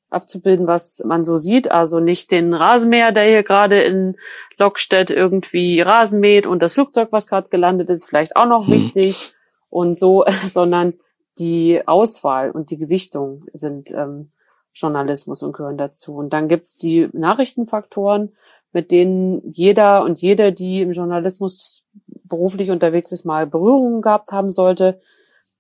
abzubilden, 0.10 0.68
was 0.68 1.02
man 1.06 1.24
so 1.24 1.38
sieht. 1.38 1.72
Also 1.72 2.02
nicht 2.02 2.32
den 2.32 2.54
Rasenmäher, 2.54 3.14
der 3.14 3.24
hier 3.24 3.44
gerade 3.44 3.82
in 3.82 4.18
Lockstedt 4.58 5.10
irgendwie 5.10 5.80
Rasen 5.80 6.20
mäht 6.20 6.48
und 6.48 6.62
das 6.62 6.74
Flugzeug, 6.74 7.14
was 7.14 7.26
gerade 7.26 7.48
gelandet 7.48 7.90
ist, 7.90 8.10
vielleicht 8.10 8.36
auch 8.36 8.48
noch 8.48 8.68
hm. 8.68 8.74
wichtig 8.74 9.36
und 9.70 9.98
so, 9.98 10.26
sondern 10.48 10.96
die 11.40 11.82
Auswahl 11.88 12.52
und 12.52 12.72
die 12.72 12.78
Gewichtung 12.78 13.46
sind 13.54 13.92
ähm, 13.92 14.34
Journalismus 14.74 15.44
und 15.44 15.54
gehören 15.54 15.78
dazu. 15.78 16.18
Und 16.18 16.34
dann 16.34 16.50
gibt's 16.50 16.76
die 16.76 17.08
Nachrichtenfaktoren, 17.14 18.36
mit 18.76 18.92
denen 18.92 19.42
jeder 19.50 20.04
und 20.04 20.22
jede, 20.22 20.52
die 20.52 20.82
im 20.82 20.92
Journalismus 20.92 21.86
beruflich 22.26 22.72
unterwegs 22.72 23.14
ist, 23.14 23.24
mal 23.24 23.48
Berührungen 23.48 24.02
gehabt 24.02 24.34
haben 24.34 24.50
sollte. 24.50 25.00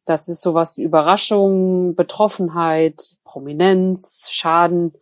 Das 0.03 0.27
ist 0.27 0.41
sowas 0.41 0.77
wie 0.77 0.83
Überraschung, 0.83 1.95
Betroffenheit, 1.95 3.15
Prominenz, 3.23 4.27
Schaden, 4.29 4.95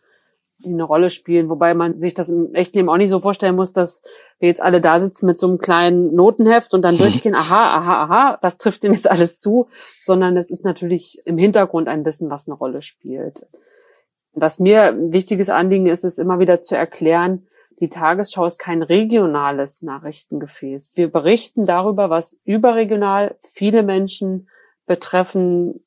die 0.60 0.70
eine 0.70 0.84
Rolle 0.84 1.10
spielen, 1.10 1.50
wobei 1.50 1.74
man 1.74 2.00
sich 2.00 2.14
das 2.14 2.30
im 2.30 2.54
echten 2.54 2.78
Leben 2.78 2.90
auch 2.90 2.98
nicht 2.98 3.10
so 3.10 3.20
vorstellen 3.20 3.56
muss, 3.56 3.74
dass 3.74 4.04
wir 4.38 4.48
jetzt 4.48 4.62
alle 4.62 4.80
da 4.80 5.00
sitzen 5.00 5.26
mit 5.26 5.40
so 5.40 5.48
einem 5.48 5.58
kleinen 5.58 6.14
Notenheft 6.14 6.76
und 6.76 6.84
dann 6.84 6.98
durchgehen, 7.00 7.34
aha, 7.34 7.66
aha, 7.66 8.04
aha, 8.04 8.38
was 8.42 8.60
trifft 8.60 8.84
denn 8.84 8.94
jetzt 8.94 9.10
alles 9.10 9.40
zu, 9.40 9.70
sondern 10.02 10.38
es 10.38 10.52
ist 10.52 10.64
natürlich 10.64 11.20
im 11.26 11.40
Hintergrund 11.40 11.88
ein 11.88 12.04
bisschen, 12.04 12.30
was 12.30 12.48
eine 12.48 12.56
Rolle 12.56 12.84
spielt. 12.84 13.48
Was 14.34 14.60
mir 14.60 14.84
ein 14.84 15.12
wichtiges 15.12 15.50
Anliegen 15.50 15.88
ist, 15.88 16.04
ist 16.04 16.20
immer 16.20 16.38
wieder 16.38 16.62
zu 16.62 16.78
erklären, 16.78 17.48
die 17.80 17.90
Tagesschau 17.90 18.46
ist 18.46 18.60
kein 18.60 18.84
regionales 18.84 19.82
Nachrichtengefäß. 19.82 20.94
Wir 20.96 21.12
berichten 21.12 21.66
darüber, 21.66 22.10
was 22.10 22.40
überregional 22.44 23.36
viele 23.42 23.84
Menschen 23.84 24.50
betreffen 24.86 25.84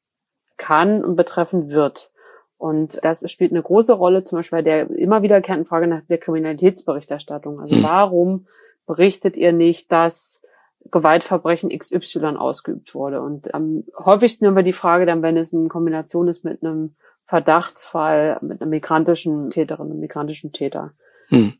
kann 0.57 1.05
und 1.05 1.17
betreffen 1.17 1.71
wird. 1.71 2.11
Und 2.59 2.99
das 3.05 3.31
spielt 3.31 3.53
eine 3.53 3.63
große 3.63 3.93
Rolle, 3.93 4.25
zum 4.25 4.39
Beispiel 4.39 4.59
bei 4.59 4.63
der 4.63 4.91
immer 4.91 5.23
wiederkehrenden 5.23 5.67
Frage 5.67 5.87
nach 5.87 6.03
der 6.09 6.19
Kriminalitätsberichterstattung. 6.19 7.61
Also 7.61 7.77
hm. 7.77 7.83
warum 7.83 8.47
berichtet 8.87 9.37
ihr 9.37 9.53
nicht, 9.53 9.93
dass 9.93 10.43
Gewaltverbrechen 10.91 11.77
XY 11.77 12.37
ausgeübt 12.37 12.95
wurde? 12.95 13.21
Und 13.21 13.53
am 13.55 13.85
häufigsten 13.99 14.47
hören 14.47 14.57
wir 14.57 14.63
die 14.63 14.73
Frage 14.73 15.05
dann, 15.05 15.23
wenn 15.23 15.37
es 15.37 15.53
in 15.53 15.69
Kombination 15.69 16.29
ist 16.29 16.45
mit 16.45 16.63
einem 16.63 16.95
Verdachtsfall, 17.27 18.39
mit 18.41 18.63
einer 18.63 18.71
migrantischen 18.71 19.51
Täterin, 19.51 19.91
einem 19.91 20.01
migrantischen 20.01 20.53
Täter. 20.53 20.93
Hm. 21.29 21.55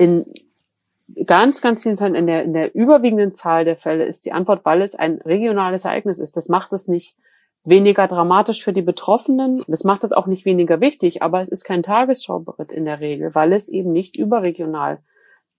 In 0.00 0.24
ganz, 1.26 1.60
ganz 1.60 1.82
vielen 1.82 1.98
Fällen, 1.98 2.14
in 2.14 2.26
der, 2.26 2.42
in 2.42 2.54
der 2.54 2.74
überwiegenden 2.74 3.34
Zahl 3.34 3.64
der 3.64 3.76
Fälle 3.76 4.04
ist 4.04 4.24
die 4.24 4.32
Antwort, 4.32 4.64
weil 4.64 4.80
es 4.82 4.94
ein 4.94 5.20
regionales 5.24 5.84
Ereignis 5.84 6.18
ist. 6.18 6.36
Das 6.36 6.48
macht 6.48 6.72
es 6.72 6.88
nicht 6.88 7.16
weniger 7.64 8.08
dramatisch 8.08 8.64
für 8.64 8.72
die 8.72 8.82
Betroffenen. 8.82 9.62
Das 9.68 9.84
macht 9.84 10.04
es 10.04 10.12
auch 10.12 10.26
nicht 10.26 10.44
weniger 10.44 10.80
wichtig, 10.80 11.22
aber 11.22 11.42
es 11.42 11.48
ist 11.48 11.64
kein 11.64 11.82
Tagesschaubericht 11.82 12.72
in 12.72 12.86
der 12.86 13.00
Regel, 13.00 13.34
weil 13.34 13.52
es 13.52 13.68
eben 13.68 13.92
nicht 13.92 14.16
überregional 14.16 15.00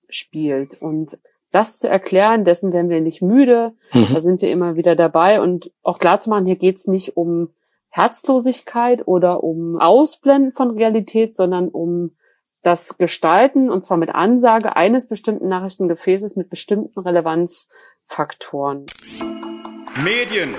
spielt. 0.09 0.81
Und 0.81 1.19
das 1.51 1.77
zu 1.77 1.87
erklären, 1.87 2.43
dessen 2.43 2.73
werden 2.73 2.89
wir 2.89 3.01
nicht 3.01 3.21
müde. 3.21 3.73
Mhm. 3.93 4.07
Da 4.13 4.21
sind 4.21 4.41
wir 4.41 4.49
immer 4.49 4.75
wieder 4.75 4.95
dabei. 4.95 5.41
Und 5.41 5.71
auch 5.83 5.99
klar 5.99 6.19
zu 6.19 6.29
machen, 6.29 6.45
hier 6.45 6.55
geht 6.55 6.77
es 6.77 6.87
nicht 6.87 7.17
um 7.17 7.49
Herzlosigkeit 7.89 9.05
oder 9.05 9.43
um 9.43 9.77
Ausblenden 9.77 10.53
von 10.53 10.71
Realität, 10.71 11.35
sondern 11.35 11.67
um 11.67 12.11
das 12.61 12.97
Gestalten, 12.97 13.69
und 13.69 13.83
zwar 13.83 13.97
mit 13.97 14.13
Ansage 14.13 14.75
eines 14.75 15.07
bestimmten 15.07 15.47
Nachrichtengefäßes 15.47 16.35
mit 16.35 16.49
bestimmten 16.49 16.99
Relevanzfaktoren. 16.99 18.85
Medien, 20.03 20.55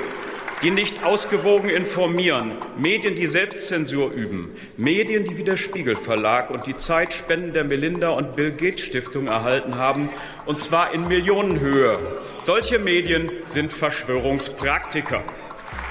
die 0.63 0.71
nicht 0.71 1.05
ausgewogen 1.05 1.71
informieren, 1.71 2.53
Medien, 2.77 3.15
die 3.15 3.27
Selbstzensur 3.27 4.13
üben, 4.13 4.55
Medien, 4.77 5.25
die 5.25 5.37
wie 5.37 5.45
der 5.45 5.57
Spiegel 5.57 5.97
Verlag 5.97 6.51
und 6.51 6.67
die 6.67 6.77
Zeit 6.77 7.13
Spenden 7.13 7.53
der 7.53 7.65
Melinda 7.65 8.11
und 8.11 8.37
Bill 8.37 8.53
Gates 8.53 8.83
Stiftung 8.83 9.27
erhalten 9.27 9.77
haben, 9.77 10.11
und 10.47 10.61
zwar 10.61 10.93
in 10.93 11.03
Millionenhöhe. 11.03 11.95
Solche 12.39 12.79
Medien 12.79 13.31
sind 13.49 13.73
Verschwörungspraktiker. 13.73 15.23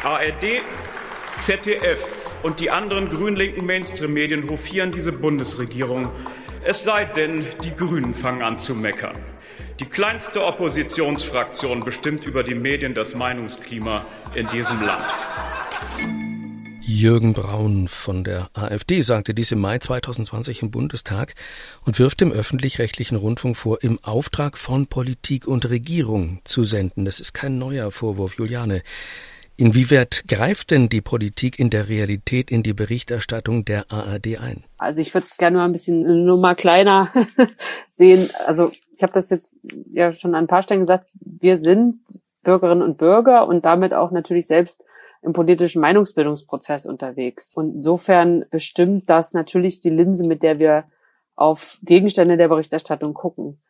ARD, 0.04 0.62
ZDF, 1.38 2.21
und 2.44 2.60
die 2.60 2.72
anderen 2.72 3.10
grün-linken 3.10 3.66
Mainstream-Medien 3.66 4.50
hofieren 4.50 4.92
diese 4.92 5.12
Bundesregierung. 5.12 6.10
Es 6.64 6.84
sei 6.84 7.06
denn, 7.06 7.46
die 7.64 7.76
Grünen 7.76 8.14
fangen 8.14 8.42
an 8.42 8.60
zu 8.60 8.76
meckern. 8.76 9.18
Die 9.80 9.86
kleinste 9.86 10.46
Oppositionsfraktion 10.46 11.80
bestimmt 11.80 12.24
über 12.26 12.44
die 12.44 12.54
Medien 12.54 12.94
das 12.94 13.16
Meinungsklima 13.16 14.06
in 14.36 14.48
diesem 14.50 14.80
Land. 14.82 15.06
Jürgen 16.82 17.34
Braun 17.34 17.88
von 17.88 18.24
der 18.24 18.50
AfD 18.54 19.02
sagte 19.02 19.34
dies 19.34 19.52
im 19.52 19.60
Mai 19.60 19.80
2020 19.80 20.62
im 20.62 20.70
Bundestag 20.70 21.34
und 21.84 21.98
wirft 21.98 22.22
dem 22.22 22.32
öffentlich-rechtlichen 22.32 23.16
Rundfunk 23.16 23.58
vor, 23.58 23.82
im 23.82 23.98
Auftrag 24.04 24.58
von 24.58 24.86
Politik 24.86 25.48
und 25.48 25.68
Regierung 25.70 26.42
zu 26.44 26.64
senden. 26.64 27.06
Das 27.06 27.20
ist 27.20 27.34
kein 27.34 27.58
neuer 27.58 27.92
Vorwurf, 27.92 28.38
Juliane. 28.38 28.84
Inwieweit 29.62 30.24
greift 30.28 30.72
denn 30.72 30.90
die 30.90 31.02
Politik 31.02 31.60
in 31.60 31.70
der 31.70 31.88
Realität 31.88 32.50
in 32.50 32.64
die 32.64 32.74
Berichterstattung 32.74 33.64
der 33.64 33.92
ARD 33.92 34.40
ein? 34.40 34.64
Also 34.80 35.02
ich 35.02 35.14
würde 35.14 35.28
gerne 35.38 35.58
mal 35.58 35.66
ein 35.66 35.72
bisschen 35.72 36.26
nur 36.26 36.40
mal 36.40 36.56
kleiner 36.56 37.10
sehen. 37.88 38.28
Also 38.48 38.72
ich 38.96 39.04
habe 39.04 39.14
das 39.14 39.30
jetzt 39.30 39.60
ja 39.94 40.14
schon 40.14 40.34
an 40.34 40.46
ein 40.46 40.48
paar 40.48 40.64
Stellen 40.64 40.80
gesagt. 40.80 41.12
Wir 41.14 41.58
sind 41.58 42.00
Bürgerinnen 42.42 42.82
und 42.82 42.98
Bürger 42.98 43.48
und 43.48 43.64
damit 43.64 43.94
auch 43.94 44.10
natürlich 44.10 44.48
selbst 44.48 44.84
im 45.22 45.34
politischen 45.34 45.80
Meinungsbildungsprozess 45.80 46.88
unterwegs. 46.88 47.54
Und 47.54 47.76
insofern 47.76 48.46
bestimmt 48.50 49.12
das 49.12 49.34
natürlich 49.34 49.80
die 49.80 49.92
Linse, 49.92 50.26
mit 50.26 50.42
der 50.42 50.58
wir 50.58 50.86
auf 51.36 51.78
Gegenstände 51.84 52.36
der 52.36 52.48
Berichterstattung 52.48 53.14
gucken. 53.14 53.62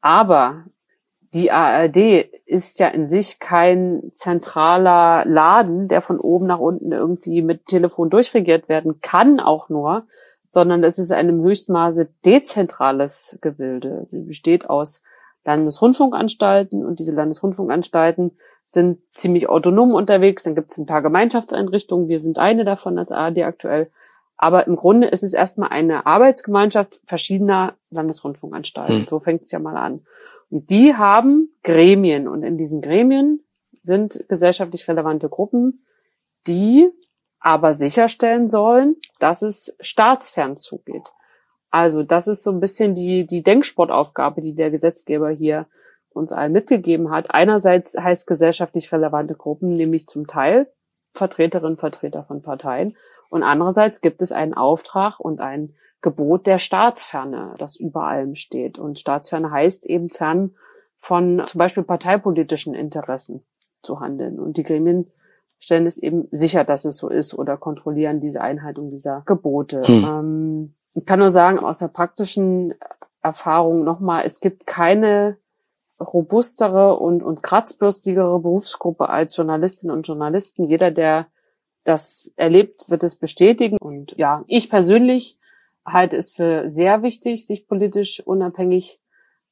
Aber 0.00 0.64
die 1.34 1.50
ARD 1.50 2.30
ist 2.46 2.78
ja 2.78 2.88
in 2.88 3.08
sich 3.08 3.40
kein 3.40 4.12
zentraler 4.14 5.24
Laden, 5.26 5.88
der 5.88 6.00
von 6.00 6.20
oben 6.20 6.46
nach 6.46 6.60
unten 6.60 6.92
irgendwie 6.92 7.42
mit 7.42 7.66
Telefon 7.66 8.08
durchregiert 8.08 8.68
werden 8.68 9.00
kann, 9.00 9.40
auch 9.40 9.68
nur, 9.68 10.06
sondern 10.52 10.84
es 10.84 10.98
ist 10.98 11.10
ein 11.10 11.28
im 11.28 11.42
Höchstmaße 11.42 12.08
dezentrales 12.24 13.36
Gebilde. 13.40 14.06
Sie 14.08 14.22
besteht 14.22 14.70
aus 14.70 15.02
Landesrundfunkanstalten 15.44 16.86
und 16.86 17.00
diese 17.00 17.12
Landesrundfunkanstalten 17.12 18.38
sind 18.62 19.00
ziemlich 19.12 19.48
autonom 19.48 19.92
unterwegs. 19.92 20.44
Dann 20.44 20.54
gibt 20.54 20.70
es 20.70 20.78
ein 20.78 20.86
paar 20.86 21.02
Gemeinschaftseinrichtungen. 21.02 22.08
Wir 22.08 22.20
sind 22.20 22.38
eine 22.38 22.64
davon 22.64 22.96
als 22.98 23.10
ARD 23.10 23.38
aktuell. 23.38 23.90
Aber 24.36 24.66
im 24.66 24.76
Grunde 24.76 25.08
ist 25.08 25.22
es 25.22 25.32
erstmal 25.32 25.70
eine 25.70 26.06
Arbeitsgemeinschaft 26.06 27.00
verschiedener 27.06 27.74
Landesrundfunkanstalten. 27.90 29.00
Hm. 29.00 29.06
So 29.08 29.20
fängt 29.20 29.42
es 29.42 29.52
ja 29.52 29.58
mal 29.58 29.76
an. 29.76 30.06
Die 30.56 30.94
haben 30.94 31.52
Gremien 31.64 32.28
und 32.28 32.44
in 32.44 32.56
diesen 32.56 32.80
Gremien 32.80 33.42
sind 33.82 34.24
gesellschaftlich 34.28 34.86
relevante 34.86 35.28
Gruppen, 35.28 35.84
die 36.46 36.88
aber 37.40 37.74
sicherstellen 37.74 38.48
sollen, 38.48 38.94
dass 39.18 39.42
es 39.42 39.76
staatsfern 39.80 40.56
zugeht. 40.56 41.10
Also 41.70 42.04
das 42.04 42.28
ist 42.28 42.44
so 42.44 42.52
ein 42.52 42.60
bisschen 42.60 42.94
die, 42.94 43.26
die 43.26 43.42
Denksportaufgabe, 43.42 44.42
die 44.42 44.54
der 44.54 44.70
Gesetzgeber 44.70 45.28
hier 45.30 45.66
uns 46.10 46.30
allen 46.30 46.52
mitgegeben 46.52 47.10
hat. 47.10 47.34
Einerseits 47.34 47.98
heißt 47.98 48.28
gesellschaftlich 48.28 48.92
relevante 48.92 49.34
Gruppen 49.34 49.74
nämlich 49.74 50.06
zum 50.06 50.28
Teil 50.28 50.72
Vertreterinnen, 51.14 51.78
Vertreter 51.78 52.22
von 52.22 52.42
Parteien 52.42 52.96
Und 53.28 53.42
andererseits 53.42 54.00
gibt 54.00 54.22
es 54.22 54.30
einen 54.30 54.54
Auftrag 54.54 55.18
und 55.18 55.40
ein 55.40 55.74
Gebot 56.04 56.46
der 56.46 56.58
Staatsferne, 56.58 57.54
das 57.56 57.76
über 57.76 58.02
allem 58.02 58.34
steht. 58.34 58.78
Und 58.78 58.98
Staatsferne 58.98 59.50
heißt 59.50 59.86
eben 59.86 60.10
fern 60.10 60.54
von 60.98 61.42
zum 61.46 61.58
Beispiel 61.58 61.82
parteipolitischen 61.82 62.74
Interessen 62.74 63.42
zu 63.82 64.00
handeln. 64.00 64.38
Und 64.38 64.58
die 64.58 64.64
Gremien 64.64 65.10
stellen 65.58 65.86
es 65.86 65.96
eben 65.96 66.28
sicher, 66.30 66.64
dass 66.64 66.84
es 66.84 66.98
so 66.98 67.08
ist 67.08 67.32
oder 67.32 67.56
kontrollieren 67.56 68.20
diese 68.20 68.42
Einhaltung 68.42 68.90
dieser 68.90 69.22
Gebote. 69.24 69.82
Hm. 69.86 70.04
Ähm, 70.04 70.74
ich 70.94 71.06
kann 71.06 71.20
nur 71.20 71.30
sagen, 71.30 71.58
aus 71.58 71.78
der 71.78 71.88
praktischen 71.88 72.74
Erfahrung 73.22 73.82
nochmal, 73.82 74.24
es 74.26 74.40
gibt 74.40 74.66
keine 74.66 75.38
robustere 75.98 76.98
und, 76.98 77.22
und 77.22 77.42
kratzbürstigere 77.42 78.38
Berufsgruppe 78.40 79.08
als 79.08 79.34
Journalistinnen 79.38 79.96
und 79.96 80.06
Journalisten. 80.06 80.64
Jeder, 80.64 80.90
der 80.90 81.28
das 81.84 82.30
erlebt, 82.36 82.90
wird 82.90 83.04
es 83.04 83.16
bestätigen. 83.16 83.78
Und 83.78 84.14
ja, 84.18 84.44
ich 84.48 84.68
persönlich 84.68 85.38
halte 85.84 86.16
es 86.16 86.32
für 86.32 86.68
sehr 86.68 87.02
wichtig, 87.02 87.46
sich 87.46 87.66
politisch 87.66 88.20
unabhängig 88.24 89.00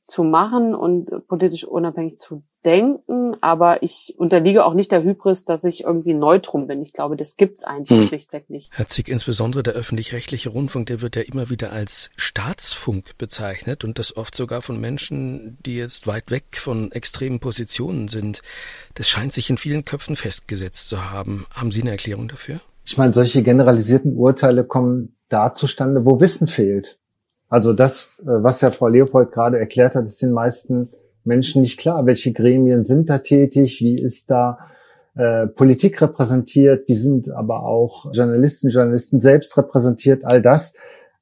zu 0.02 0.24
machen 0.24 0.74
und 0.74 1.28
politisch 1.28 1.64
unabhängig 1.64 2.18
zu 2.18 2.42
denken, 2.64 3.36
aber 3.40 3.82
ich 3.82 4.14
unterliege 4.18 4.64
auch 4.64 4.74
nicht 4.74 4.92
der 4.92 5.02
Hybris, 5.02 5.44
dass 5.44 5.64
ich 5.64 5.84
irgendwie 5.84 6.14
neutrum 6.14 6.66
bin. 6.66 6.82
Ich 6.82 6.92
glaube, 6.92 7.16
das 7.16 7.36
gibt's 7.36 7.64
eigentlich 7.64 8.00
hm. 8.00 8.06
schlichtweg 8.08 8.50
nicht. 8.50 8.70
Herr 8.72 8.86
Zick, 8.86 9.08
insbesondere 9.08 9.62
der 9.62 9.74
öffentlich-rechtliche 9.74 10.48
Rundfunk, 10.48 10.86
der 10.86 11.02
wird 11.02 11.16
ja 11.16 11.22
immer 11.22 11.50
wieder 11.50 11.72
als 11.72 12.10
Staatsfunk 12.16 13.16
bezeichnet 13.18 13.84
und 13.84 13.98
das 13.98 14.16
oft 14.16 14.34
sogar 14.36 14.62
von 14.62 14.80
Menschen, 14.80 15.58
die 15.64 15.76
jetzt 15.76 16.06
weit 16.06 16.30
weg 16.30 16.56
von 16.56 16.92
extremen 16.92 17.40
Positionen 17.40 18.08
sind. 18.08 18.42
Das 18.94 19.08
scheint 19.08 19.32
sich 19.32 19.50
in 19.50 19.56
vielen 19.56 19.84
Köpfen 19.84 20.16
festgesetzt 20.16 20.88
zu 20.88 21.10
haben. 21.10 21.46
Haben 21.54 21.72
Sie 21.72 21.80
eine 21.80 21.90
Erklärung 21.90 22.28
dafür? 22.28 22.60
Ich 22.84 22.98
meine, 22.98 23.12
solche 23.12 23.42
generalisierten 23.42 24.16
Urteile 24.16 24.64
kommen 24.64 25.16
da 25.32 25.54
zustande, 25.54 26.04
wo 26.04 26.20
Wissen 26.20 26.46
fehlt. 26.46 26.98
Also 27.48 27.72
das, 27.72 28.12
äh, 28.20 28.24
was 28.26 28.60
ja 28.60 28.70
Frau 28.70 28.88
Leopold 28.88 29.32
gerade 29.32 29.58
erklärt 29.58 29.94
hat, 29.94 30.04
ist 30.04 30.22
den 30.22 30.32
meisten 30.32 30.90
Menschen 31.24 31.62
nicht 31.62 31.78
klar, 31.78 32.06
welche 32.06 32.32
Gremien 32.32 32.84
sind 32.84 33.08
da 33.08 33.18
tätig, 33.18 33.80
wie 33.80 34.00
ist 34.00 34.30
da 34.30 34.58
äh, 35.14 35.46
Politik 35.46 36.00
repräsentiert, 36.00 36.88
wie 36.88 36.94
sind 36.94 37.30
aber 37.30 37.64
auch 37.64 38.12
Journalisten, 38.12 38.70
Journalisten 38.70 39.20
selbst 39.20 39.56
repräsentiert, 39.56 40.24
all 40.24 40.40
das. 40.40 40.74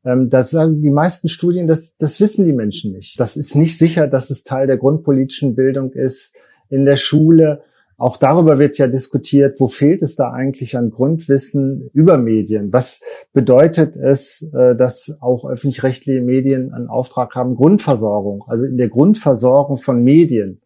Ähm, 0.05 0.31
das 0.31 0.51
sagen 0.51 0.81
die 0.81 0.91
meisten 0.91 1.29
Studien, 1.29 1.67
das, 1.67 1.97
das 1.97 2.21
wissen 2.21 2.45
die 2.45 2.53
Menschen 2.53 2.93
nicht. 2.93 3.19
Das 3.19 3.37
ist 3.37 3.57
nicht 3.57 3.77
sicher, 3.77 4.07
dass 4.07 4.31
es 4.31 4.45
Teil 4.45 4.67
der 4.67 4.77
grundpolitischen 4.77 5.55
Bildung 5.55 5.93
ist 5.93 6.35
in 6.69 6.85
der 6.85 6.97
Schule. 6.97 7.63
Auch 8.01 8.17
darüber 8.17 8.59
wird 8.59 8.79
ja 8.79 8.87
diskutiert, 8.87 9.61
wo 9.61 9.69
fehlt 9.69 10.03
es 10.03 10.17
da 10.17 10.31
eigentlich 10.31 10.75
an 10.75 10.91
Grundwissen 10.91 11.91
über 11.93 12.17
Medien? 12.17 12.73
Was 12.73 13.03
bedeutet 13.35 13.95
es, 13.95 14.41
äh, 14.55 14.75
dass 14.75 15.19
auch 15.21 15.45
öffentlich-rechtliche 15.45 16.23
Medien 16.23 16.73
einen 16.73 16.89
Auftrag 16.89 17.35
haben? 17.35 17.57
Grundversorgung, 17.57 18.43
also 18.47 18.65
in 18.65 18.79
der 18.79 18.89
Grundversorgung 18.89 19.77
von 19.77 20.03
Medien. 20.03 20.63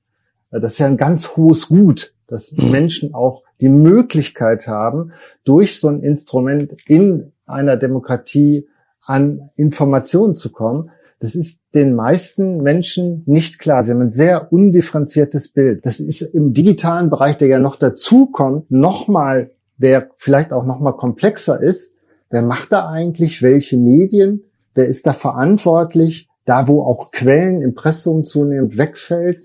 Äh, 0.53 0.61
das 0.61 0.75
ist 0.75 0.79
ja 0.79 0.87
ein 0.87 0.97
ganz 0.97 1.37
hohes 1.37 1.67
Gut, 1.67 2.15
dass 2.29 2.53
mhm. 2.57 2.71
Menschen 2.71 3.15
auch 3.15 3.43
die 3.61 3.69
Möglichkeit 3.69 4.69
haben, 4.69 5.11
durch 5.43 5.81
so 5.81 5.89
ein 5.89 6.05
Instrument 6.05 6.77
in 6.87 7.33
einer 7.47 7.77
Demokratie 7.77 8.69
an 9.01 9.51
Informationen 9.57 10.37
zu 10.37 10.53
kommen. 10.53 10.93
Das 11.25 11.35
ist 11.35 11.65
den 11.75 11.95
meisten 11.95 12.59
Menschen 12.59 13.23
nicht 13.25 13.59
klar. 13.59 13.83
Sie 13.83 13.93
haben 13.93 14.03
ein 14.03 14.11
sehr 14.11 14.53
undifferenziertes 14.53 15.49
Bild. 15.49 15.87
Das 15.87 15.99
ist 15.99 16.21
im 16.21 16.53
digitalen 16.53 17.09
Bereich, 17.09 17.39
der 17.39 17.49
ja 17.49 17.59
noch 17.59 17.77
dazukommt, 17.77 18.71
nochmal, 18.71 19.53
der 19.79 20.11
vielleicht 20.19 20.53
auch 20.53 20.67
nochmal 20.67 20.93
komplexer 20.99 21.63
ist. 21.63 21.95
Wer 22.29 22.43
macht 22.43 22.73
da 22.73 22.91
eigentlich 22.91 23.41
welche 23.41 23.79
Medien? 23.79 24.43
Wer 24.75 24.87
ist 24.87 25.07
da 25.07 25.15
verantwortlich? 25.15 26.29
Da, 26.45 26.69
wo 26.69 26.83
auch 26.83 27.11
Quellen, 27.11 27.63
Impressum 27.63 28.25
zunehmend 28.25 28.77
wegfällt. 28.77 29.45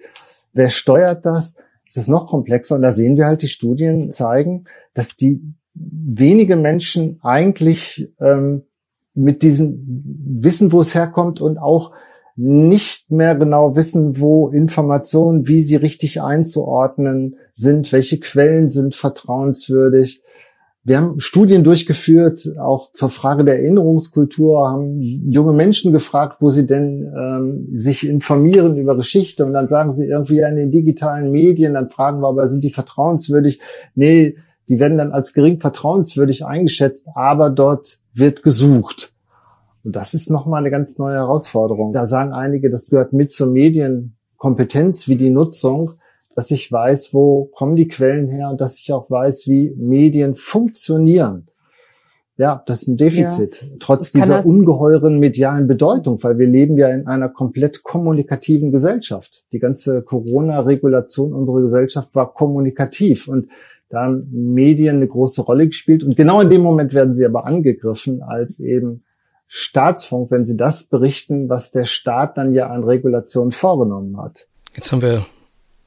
Wer 0.52 0.72
steuert 0.72 1.26
das? 1.26 1.56
Es 1.88 1.96
ist 1.96 2.10
noch 2.10 2.28
komplexer 2.28 2.76
und 2.76 2.82
da 2.82 2.92
sehen 2.92 3.16
wir 3.16 3.26
halt, 3.26 3.42
die 3.42 3.48
Studien 3.48 4.12
zeigen, 4.12 4.66
dass 4.94 5.16
die 5.16 5.42
wenige 5.76 6.58
Menschen 6.58 7.22
eigentlich 7.24 8.12
ähm, 8.20 8.64
mit 9.20 9.42
diesem 9.44 9.84
Wissen, 10.42 10.72
wo 10.72 10.82
es 10.82 10.96
herkommt 10.96 11.42
und 11.42 11.58
auch 11.58 11.92
nicht 12.36 13.12
mehr 13.12 13.36
genau 13.36 13.76
wissen, 13.76 14.20
wo 14.20 14.48
Informationen, 14.48 15.48
wie 15.48 15.60
sie 15.60 15.76
richtig 15.76 16.22
einzuordnen 16.22 17.36
sind, 17.52 17.92
welche 17.92 18.20
Quellen 18.20 18.70
sind 18.70 18.96
vertrauenswürdig. 18.96 20.24
Wir 20.86 20.98
haben 20.98 21.20
Studien 21.20 21.66
durchgeführt, 21.66 22.54
auch 22.58 22.94
zur 22.94 23.10
Frage 23.10 23.44
der 23.44 23.60
Erinnerungskultur, 23.60 24.70
haben 24.70 24.98
junge 25.02 25.52
Menschen 25.52 25.92
gefragt, 25.92 26.38
wo 26.40 26.50
sie 26.50 26.66
denn 26.66 27.12
ähm, 27.14 27.78
sich 27.78 28.08
informieren 28.08 28.78
über 28.78 28.96
Geschichte 28.96 29.46
und 29.46 29.52
dann 29.52 29.68
sagen 29.68 29.92
sie 29.92 30.08
irgendwie 30.08 30.40
in 30.40 30.56
den 30.56 30.72
digitalen 30.72 31.32
Medien, 31.32 31.74
dann 31.74 31.90
fragen 31.90 32.22
wir 32.22 32.30
aber, 32.30 32.48
sind 32.48 32.64
die 32.64 32.72
vertrauenswürdig? 32.72 33.60
Nee, 33.96 34.38
die 34.70 34.80
werden 34.80 34.98
dann 34.98 35.12
als 35.12 35.34
gering 35.34 35.60
vertrauenswürdig 35.60 36.46
eingeschätzt, 36.46 37.10
aber 37.14 37.50
dort 37.50 37.99
wird 38.14 38.44
gesucht. 38.44 39.14
Und 39.84 39.96
das 39.96 40.14
ist 40.14 40.30
nochmal 40.30 40.62
eine 40.62 40.72
ganz 40.72 40.98
neue 40.98 41.16
Herausforderung. 41.16 41.94
Da 41.94 42.06
sagen 42.06 42.34
einige, 42.34 42.70
das 42.70 42.90
gehört 42.90 43.14
mit 43.14 43.32
zur 43.32 43.48
Medienkompetenz 43.48 45.08
wie 45.08 45.16
die 45.16 45.30
Nutzung, 45.30 45.94
dass 46.36 46.52
ich 46.52 46.72
weiß, 46.72 47.14
wo 47.14 47.46
kommen 47.46 47.76
die 47.76 47.88
Quellen 47.88 48.30
her 48.30 48.50
und 48.50 48.62
dass 48.62 48.80
ich 48.80 48.92
auch 48.94 49.10
weiß, 49.10 49.48
wie 49.48 49.74
Medien 49.78 50.36
funktionieren. 50.36 51.48
Ja, 52.38 52.64
das 52.66 52.84
ist 52.84 52.88
ein 52.88 52.96
Defizit. 52.96 53.62
Ja, 53.62 53.68
Trotz 53.82 54.14
dieser 54.14 54.46
ungeheuren 54.46 55.20
medialen 55.20 55.68
Bedeutung, 55.68 56.24
weil 56.24 56.38
wir 56.38 56.48
leben 56.48 56.78
ja 56.78 56.88
in 56.88 57.06
einer 57.06 57.28
komplett 57.28 57.84
kommunikativen 57.84 58.72
Gesellschaft. 58.72 59.44
Die 59.52 59.60
ganze 59.60 60.02
Corona-Regulation 60.02 61.34
unserer 61.34 61.64
Gesellschaft 61.64 62.16
war 62.16 62.34
kommunikativ 62.34 63.28
und 63.28 63.50
da 63.90 64.04
haben 64.04 64.54
Medien 64.54 64.98
eine 64.98 65.08
große 65.08 65.42
Rolle 65.42 65.68
gespielt. 65.68 66.04
Und 66.04 66.16
genau 66.16 66.42
in 66.42 66.50
dem 66.50 66.62
Moment 66.62 66.94
werden 66.94 67.16
sie 67.16 67.26
aber 67.26 67.46
angegriffen 67.46 68.22
als 68.22 68.60
eben 68.60 69.04
Staatsfunk, 69.48 70.30
wenn 70.30 70.46
sie 70.46 70.58
das 70.58 70.84
berichten, 70.84 71.50
was 71.50 71.72
der 71.72 71.86
Staat 71.86 72.38
dann 72.38 72.54
ja 72.54 72.68
an 72.70 72.84
Regulation 72.84 73.52
vorgenommen 73.52 74.22
hat. 74.22 74.48
Jetzt 74.76 74.92
haben 74.92 75.02
wir 75.02 75.26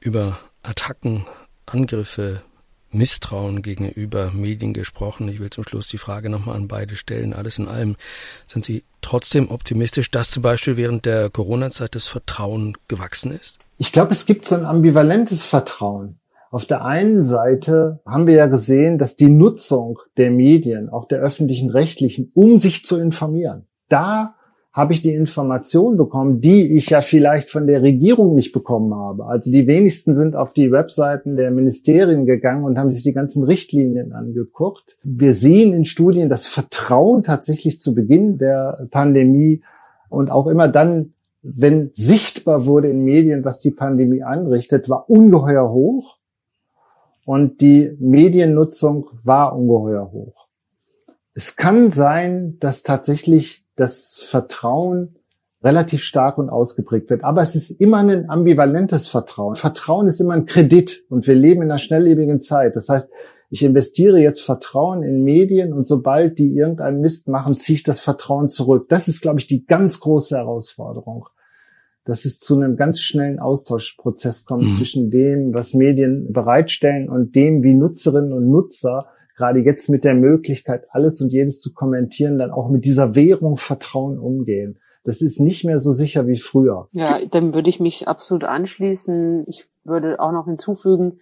über 0.01 0.37
Attacken, 0.63 1.25
Angriffe, 1.65 2.41
Misstrauen 2.91 3.61
gegenüber 3.61 4.31
Medien 4.33 4.73
gesprochen. 4.73 5.29
Ich 5.29 5.39
will 5.39 5.49
zum 5.49 5.63
Schluss 5.63 5.87
die 5.87 5.97
Frage 5.97 6.29
nochmal 6.29 6.57
an 6.57 6.67
beide 6.67 6.97
stellen. 6.97 7.33
Alles 7.33 7.57
in 7.57 7.67
allem 7.67 7.95
sind 8.45 8.65
Sie 8.65 8.83
trotzdem 9.01 9.49
optimistisch, 9.49 10.11
dass 10.11 10.29
zum 10.29 10.43
Beispiel 10.43 10.77
während 10.77 11.05
der 11.05 11.29
Corona-Zeit 11.29 11.95
das 11.95 12.07
Vertrauen 12.07 12.77
gewachsen 12.87 13.31
ist? 13.31 13.59
Ich 13.77 13.91
glaube, 13.91 14.11
es 14.11 14.25
gibt 14.25 14.45
so 14.45 14.55
ein 14.55 14.65
ambivalentes 14.65 15.43
Vertrauen. 15.43 16.19
Auf 16.53 16.65
der 16.65 16.85
einen 16.85 17.25
Seite 17.25 17.99
haben 18.05 18.27
wir 18.27 18.35
ja 18.35 18.45
gesehen, 18.45 18.99
dass 18.99 19.15
die 19.15 19.27
Nutzung 19.27 19.97
der 20.17 20.29
Medien, 20.29 20.87
auch 20.87 21.05
der 21.05 21.19
öffentlichen 21.19 21.71
Rechtlichen, 21.71 22.29
um 22.35 22.59
sich 22.59 22.83
zu 22.83 22.99
informieren, 22.99 23.65
da 23.89 24.35
habe 24.71 24.93
ich 24.93 25.01
die 25.01 25.15
Information 25.15 25.97
bekommen, 25.97 26.41
die 26.41 26.77
ich 26.77 26.91
ja 26.91 27.01
vielleicht 27.01 27.49
von 27.49 27.65
der 27.65 27.81
Regierung 27.81 28.35
nicht 28.35 28.51
bekommen 28.51 28.93
habe. 28.93 29.25
Also 29.25 29.51
die 29.51 29.65
wenigsten 29.65 30.13
sind 30.13 30.35
auf 30.35 30.53
die 30.53 30.71
Webseiten 30.71 31.37
der 31.37 31.49
Ministerien 31.49 32.27
gegangen 32.27 32.65
und 32.65 32.77
haben 32.77 32.91
sich 32.91 33.01
die 33.01 33.13
ganzen 33.13 33.43
Richtlinien 33.43 34.13
angeguckt. 34.13 34.99
Wir 35.01 35.33
sehen 35.33 35.73
in 35.73 35.85
Studien, 35.85 36.29
das 36.29 36.45
Vertrauen 36.45 37.23
tatsächlich 37.23 37.79
zu 37.79 37.95
Beginn 37.95 38.37
der 38.37 38.89
Pandemie 38.91 39.63
und 40.07 40.29
auch 40.29 40.45
immer 40.45 40.67
dann, 40.67 41.15
wenn 41.41 41.89
sichtbar 41.95 42.67
wurde 42.67 42.89
in 42.89 43.03
Medien, 43.03 43.43
was 43.43 43.59
die 43.59 43.71
Pandemie 43.71 44.21
anrichtet, 44.21 44.87
war 44.87 45.09
ungeheuer 45.09 45.71
hoch 45.71 46.19
und 47.25 47.61
die 47.61 47.95
Mediennutzung 47.99 49.09
war 49.23 49.55
ungeheuer 49.55 50.11
hoch. 50.11 50.47
Es 51.33 51.55
kann 51.55 51.91
sein, 51.91 52.57
dass 52.59 52.83
tatsächlich 52.83 53.65
das 53.75 54.23
Vertrauen 54.27 55.15
relativ 55.63 56.03
stark 56.03 56.37
und 56.37 56.49
ausgeprägt 56.49 57.09
wird. 57.09 57.23
Aber 57.23 57.41
es 57.41 57.55
ist 57.55 57.71
immer 57.71 57.97
ein 57.97 58.29
ambivalentes 58.29 59.07
Vertrauen. 59.07 59.55
Vertrauen 59.55 60.07
ist 60.07 60.19
immer 60.19 60.33
ein 60.33 60.45
Kredit 60.45 61.05
und 61.09 61.25
wir 61.25 61.35
leben 61.35 61.61
in 61.61 61.71
einer 61.71 61.79
schnelllebigen 61.79 62.41
Zeit. 62.41 62.75
Das 62.75 62.89
heißt, 62.89 63.09
ich 63.49 63.63
investiere 63.63 64.19
jetzt 64.19 64.41
Vertrauen 64.41 65.03
in 65.03 65.23
Medien 65.23 65.73
und 65.73 65.87
sobald 65.87 66.39
die 66.39 66.55
irgendeinen 66.55 66.99
Mist 66.99 67.27
machen, 67.27 67.53
ziehe 67.53 67.75
ich 67.75 67.83
das 67.83 67.99
Vertrauen 67.99 68.49
zurück. 68.49 68.87
Das 68.89 69.07
ist, 69.07 69.21
glaube 69.21 69.39
ich, 69.39 69.47
die 69.47 69.65
ganz 69.65 69.99
große 69.99 70.35
Herausforderung 70.35 71.27
dass 72.05 72.25
es 72.25 72.39
zu 72.39 72.55
einem 72.55 72.75
ganz 72.75 72.99
schnellen 72.99 73.39
Austauschprozess 73.39 74.45
kommt 74.45 74.63
mhm. 74.63 74.69
zwischen 74.71 75.09
dem, 75.09 75.53
was 75.53 75.73
Medien 75.73 76.31
bereitstellen 76.33 77.09
und 77.09 77.35
dem, 77.35 77.63
wie 77.63 77.73
Nutzerinnen 77.73 78.33
und 78.33 78.49
Nutzer 78.49 79.07
gerade 79.35 79.59
jetzt 79.59 79.89
mit 79.89 80.03
der 80.03 80.13
Möglichkeit, 80.13 80.85
alles 80.91 81.21
und 81.21 81.31
jedes 81.31 81.59
zu 81.59 81.73
kommentieren, 81.73 82.37
dann 82.37 82.51
auch 82.51 82.69
mit 82.69 82.85
dieser 82.85 83.15
Währung 83.15 83.57
Vertrauen 83.57 84.19
umgehen. 84.19 84.79
Das 85.03 85.21
ist 85.21 85.39
nicht 85.39 85.65
mehr 85.65 85.79
so 85.79 85.91
sicher 85.91 86.27
wie 86.27 86.37
früher. 86.37 86.87
Ja, 86.91 87.19
dann 87.25 87.53
würde 87.53 87.69
ich 87.69 87.79
mich 87.79 88.07
absolut 88.07 88.43
anschließen. 88.43 89.43
Ich 89.47 89.65
würde 89.83 90.19
auch 90.19 90.31
noch 90.31 90.45
hinzufügen, 90.45 91.19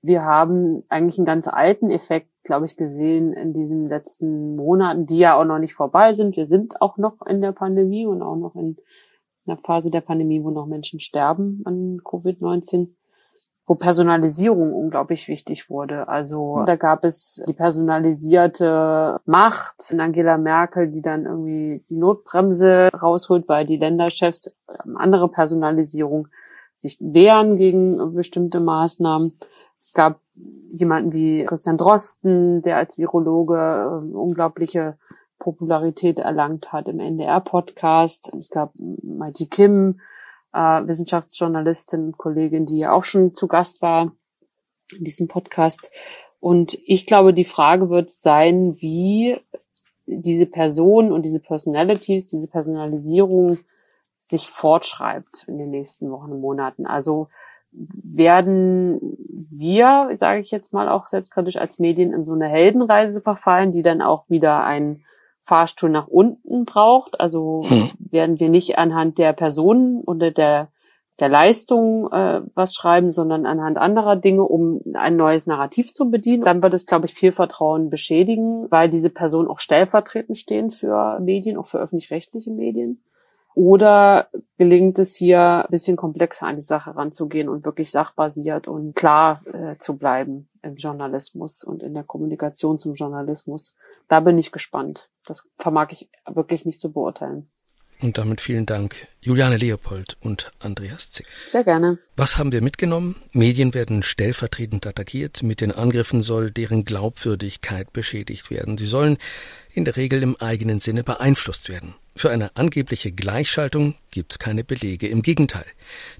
wir 0.00 0.22
haben 0.22 0.84
eigentlich 0.88 1.18
einen 1.18 1.26
ganz 1.26 1.48
alten 1.48 1.90
Effekt, 1.90 2.30
glaube 2.44 2.66
ich, 2.66 2.76
gesehen 2.76 3.32
in 3.32 3.52
diesen 3.52 3.88
letzten 3.88 4.54
Monaten, 4.56 5.06
die 5.06 5.18
ja 5.18 5.38
auch 5.38 5.44
noch 5.44 5.58
nicht 5.58 5.74
vorbei 5.74 6.14
sind. 6.14 6.36
Wir 6.36 6.46
sind 6.46 6.80
auch 6.80 6.96
noch 6.96 7.20
in 7.26 7.42
der 7.42 7.52
Pandemie 7.52 8.06
und 8.06 8.22
auch 8.22 8.36
noch 8.36 8.54
in 8.54 8.76
einer 9.48 9.58
Phase 9.58 9.90
der 9.90 10.00
Pandemie, 10.00 10.42
wo 10.42 10.50
noch 10.50 10.66
Menschen 10.66 11.00
sterben 11.00 11.62
an 11.64 12.00
Covid-19 12.04 12.88
wo 13.68 13.74
Personalisierung 13.74 14.72
unglaublich 14.72 15.28
wichtig 15.28 15.68
wurde. 15.68 16.08
Also 16.08 16.64
da 16.64 16.76
gab 16.76 17.04
es 17.04 17.44
die 17.46 17.52
personalisierte 17.52 19.20
Macht 19.26 19.90
in 19.90 20.00
Angela 20.00 20.38
Merkel, 20.38 20.90
die 20.90 21.02
dann 21.02 21.26
irgendwie 21.26 21.84
die 21.90 21.96
Notbremse 21.96 22.88
rausholt, 22.98 23.46
weil 23.46 23.66
die 23.66 23.76
Länderchefs 23.76 24.56
ähm, 24.86 24.96
andere 24.96 25.28
Personalisierung 25.28 26.28
sich 26.78 26.96
wehren 27.00 27.58
gegen 27.58 28.14
bestimmte 28.14 28.60
Maßnahmen. 28.60 29.38
Es 29.80 29.92
gab 29.92 30.20
jemanden 30.72 31.12
wie 31.12 31.44
Christian 31.44 31.76
Drosten, 31.76 32.62
der 32.62 32.78
als 32.78 32.96
Virologe 32.96 33.56
äh, 33.56 34.14
unglaubliche 34.14 34.96
Popularität 35.38 36.18
erlangt 36.18 36.72
hat 36.72 36.88
im 36.88 37.00
NDR-Podcast. 37.00 38.32
Es 38.34 38.50
gab 38.50 38.72
Mighty 38.76 39.46
Kim, 39.46 40.00
äh, 40.52 40.58
Wissenschaftsjournalistin 40.58 42.06
und 42.06 42.18
Kollegin, 42.18 42.66
die 42.66 42.78
ja 42.78 42.92
auch 42.92 43.04
schon 43.04 43.34
zu 43.34 43.48
Gast 43.48 43.82
war 43.82 44.12
in 44.96 45.04
diesem 45.04 45.28
Podcast. 45.28 45.90
Und 46.40 46.78
ich 46.84 47.06
glaube, 47.06 47.34
die 47.34 47.44
Frage 47.44 47.90
wird 47.90 48.12
sein, 48.18 48.80
wie 48.80 49.38
diese 50.06 50.46
Person 50.46 51.12
und 51.12 51.22
diese 51.22 51.40
Personalities, 51.40 52.26
diese 52.26 52.48
Personalisierung 52.48 53.58
sich 54.20 54.48
fortschreibt 54.48 55.44
in 55.46 55.58
den 55.58 55.70
nächsten 55.70 56.10
Wochen 56.10 56.32
und 56.32 56.40
Monaten. 56.40 56.86
Also 56.86 57.28
werden 57.70 58.98
wir, 59.50 60.10
sage 60.14 60.40
ich 60.40 60.50
jetzt 60.50 60.72
mal 60.72 60.88
auch 60.88 61.06
selbstkritisch 61.06 61.56
als 61.56 61.78
Medien, 61.78 62.12
in 62.12 62.24
so 62.24 62.32
eine 62.32 62.48
Heldenreise 62.48 63.20
verfallen, 63.20 63.72
die 63.72 63.82
dann 63.82 64.00
auch 64.00 64.28
wieder 64.30 64.64
ein 64.64 65.04
Fahrstuhl 65.48 65.88
nach 65.88 66.06
unten 66.06 66.66
braucht. 66.66 67.18
Also 67.20 67.62
hm. 67.66 67.90
werden 67.98 68.38
wir 68.38 68.50
nicht 68.50 68.78
anhand 68.78 69.16
der 69.18 69.32
Personen 69.32 70.02
oder 70.02 70.30
der, 70.30 70.68
der 71.20 71.28
Leistung 71.30 72.12
äh, 72.12 72.42
was 72.54 72.74
schreiben, 72.74 73.10
sondern 73.10 73.46
anhand 73.46 73.78
anderer 73.78 74.16
Dinge, 74.16 74.44
um 74.44 74.82
ein 74.94 75.16
neues 75.16 75.46
Narrativ 75.46 75.94
zu 75.94 76.10
bedienen. 76.10 76.44
Dann 76.44 76.62
wird 76.62 76.74
es, 76.74 76.84
glaube 76.84 77.06
ich, 77.06 77.14
viel 77.14 77.32
Vertrauen 77.32 77.88
beschädigen, 77.88 78.70
weil 78.70 78.90
diese 78.90 79.10
Personen 79.10 79.48
auch 79.48 79.58
stellvertretend 79.58 80.36
stehen 80.36 80.70
für 80.70 81.18
Medien, 81.20 81.56
auch 81.56 81.66
für 81.66 81.78
öffentlich-rechtliche 81.78 82.50
Medien. 82.50 83.02
Oder 83.58 84.28
gelingt 84.56 85.00
es 85.00 85.16
hier 85.16 85.64
ein 85.64 85.70
bisschen 85.72 85.96
komplexer 85.96 86.46
an 86.46 86.54
die 86.54 86.62
Sache 86.62 86.94
ranzugehen 86.94 87.48
und 87.48 87.64
wirklich 87.64 87.90
sachbasiert 87.90 88.68
und 88.68 88.94
klar 88.94 89.42
äh, 89.52 89.76
zu 89.78 89.96
bleiben 89.96 90.48
im 90.62 90.76
Journalismus 90.76 91.64
und 91.64 91.82
in 91.82 91.92
der 91.92 92.04
Kommunikation 92.04 92.78
zum 92.78 92.94
Journalismus? 92.94 93.74
Da 94.06 94.20
bin 94.20 94.38
ich 94.38 94.52
gespannt. 94.52 95.10
Das 95.26 95.48
vermag 95.58 95.88
ich 95.90 96.08
wirklich 96.24 96.66
nicht 96.66 96.80
zu 96.80 96.92
beurteilen. 96.92 97.50
Und 98.00 98.16
damit 98.16 98.40
vielen 98.40 98.64
Dank, 98.64 99.08
Juliane 99.22 99.56
Leopold 99.56 100.16
und 100.20 100.52
Andreas 100.60 101.10
Zick. 101.10 101.26
Sehr 101.48 101.64
gerne. 101.64 101.98
Was 102.14 102.38
haben 102.38 102.52
wir 102.52 102.62
mitgenommen? 102.62 103.16
Medien 103.32 103.74
werden 103.74 104.04
stellvertretend 104.04 104.86
attackiert. 104.86 105.42
Mit 105.42 105.60
den 105.60 105.72
Angriffen 105.72 106.22
soll 106.22 106.52
deren 106.52 106.84
Glaubwürdigkeit 106.84 107.92
beschädigt 107.92 108.52
werden. 108.52 108.78
Sie 108.78 108.86
sollen 108.86 109.18
in 109.72 109.84
der 109.84 109.96
Regel 109.96 110.22
im 110.22 110.36
eigenen 110.36 110.78
Sinne 110.78 111.02
beeinflusst 111.02 111.68
werden. 111.68 111.96
Für 112.18 112.30
eine 112.30 112.56
angebliche 112.56 113.12
Gleichschaltung 113.12 113.94
gibt 114.10 114.32
es 114.32 114.38
keine 114.40 114.64
Belege. 114.64 115.06
Im 115.06 115.22
Gegenteil. 115.22 115.64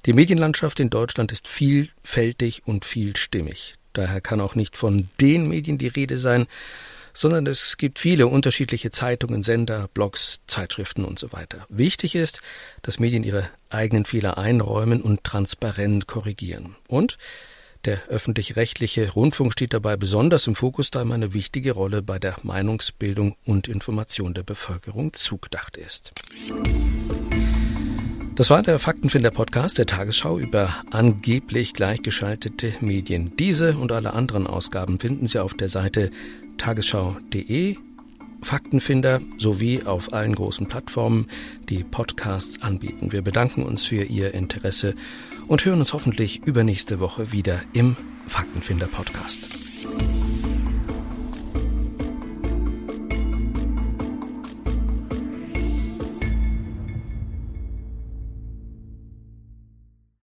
Die 0.06 0.12
Medienlandschaft 0.12 0.78
in 0.78 0.90
Deutschland 0.90 1.32
ist 1.32 1.48
vielfältig 1.48 2.62
und 2.66 2.84
vielstimmig. 2.84 3.74
Daher 3.94 4.20
kann 4.20 4.40
auch 4.40 4.54
nicht 4.54 4.76
von 4.76 5.08
den 5.20 5.48
Medien 5.48 5.76
die 5.76 5.88
Rede 5.88 6.16
sein, 6.16 6.46
sondern 7.12 7.48
es 7.48 7.78
gibt 7.78 7.98
viele 7.98 8.28
unterschiedliche 8.28 8.92
Zeitungen, 8.92 9.42
Sender, 9.42 9.88
Blogs, 9.92 10.38
Zeitschriften 10.46 11.04
und 11.04 11.18
so 11.18 11.32
weiter. 11.32 11.66
Wichtig 11.68 12.14
ist, 12.14 12.42
dass 12.82 13.00
Medien 13.00 13.24
ihre 13.24 13.50
eigenen 13.68 14.04
Fehler 14.04 14.38
einräumen 14.38 15.02
und 15.02 15.24
transparent 15.24 16.06
korrigieren. 16.06 16.76
Und 16.86 17.18
der 17.84 17.98
öffentlich-rechtliche 18.08 19.10
Rundfunk 19.12 19.52
steht 19.52 19.72
dabei 19.72 19.96
besonders 19.96 20.46
im 20.46 20.54
Fokus, 20.54 20.90
da 20.90 21.02
ihm 21.02 21.12
eine 21.12 21.34
wichtige 21.34 21.72
Rolle 21.72 22.02
bei 22.02 22.18
der 22.18 22.36
Meinungsbildung 22.42 23.36
und 23.44 23.68
Information 23.68 24.34
der 24.34 24.42
Bevölkerung 24.42 25.12
zugedacht 25.12 25.76
ist. 25.76 26.12
Das 28.38 28.50
war 28.50 28.62
der 28.62 28.78
Faktenfinder-Podcast 28.78 29.78
der 29.78 29.86
Tagesschau 29.86 30.38
über 30.38 30.72
angeblich 30.92 31.72
gleichgeschaltete 31.72 32.74
Medien. 32.80 33.36
Diese 33.36 33.76
und 33.76 33.90
alle 33.90 34.12
anderen 34.12 34.46
Ausgaben 34.46 35.00
finden 35.00 35.26
Sie 35.26 35.42
auf 35.42 35.54
der 35.54 35.68
Seite 35.68 36.12
tagesschau.de, 36.56 37.76
Faktenfinder 38.42 39.20
sowie 39.38 39.82
auf 39.82 40.12
allen 40.12 40.34
großen 40.34 40.68
Plattformen, 40.68 41.26
die 41.68 41.82
Podcasts 41.82 42.62
anbieten. 42.62 43.10
Wir 43.10 43.22
bedanken 43.22 43.64
uns 43.64 43.84
für 43.84 44.04
Ihr 44.04 44.32
Interesse 44.34 44.94
und 45.48 45.64
hören 45.64 45.80
uns 45.80 45.92
hoffentlich 45.92 46.42
übernächste 46.44 47.00
Woche 47.00 47.32
wieder 47.32 47.60
im 47.72 47.96
Faktenfinder-Podcast. 48.28 49.48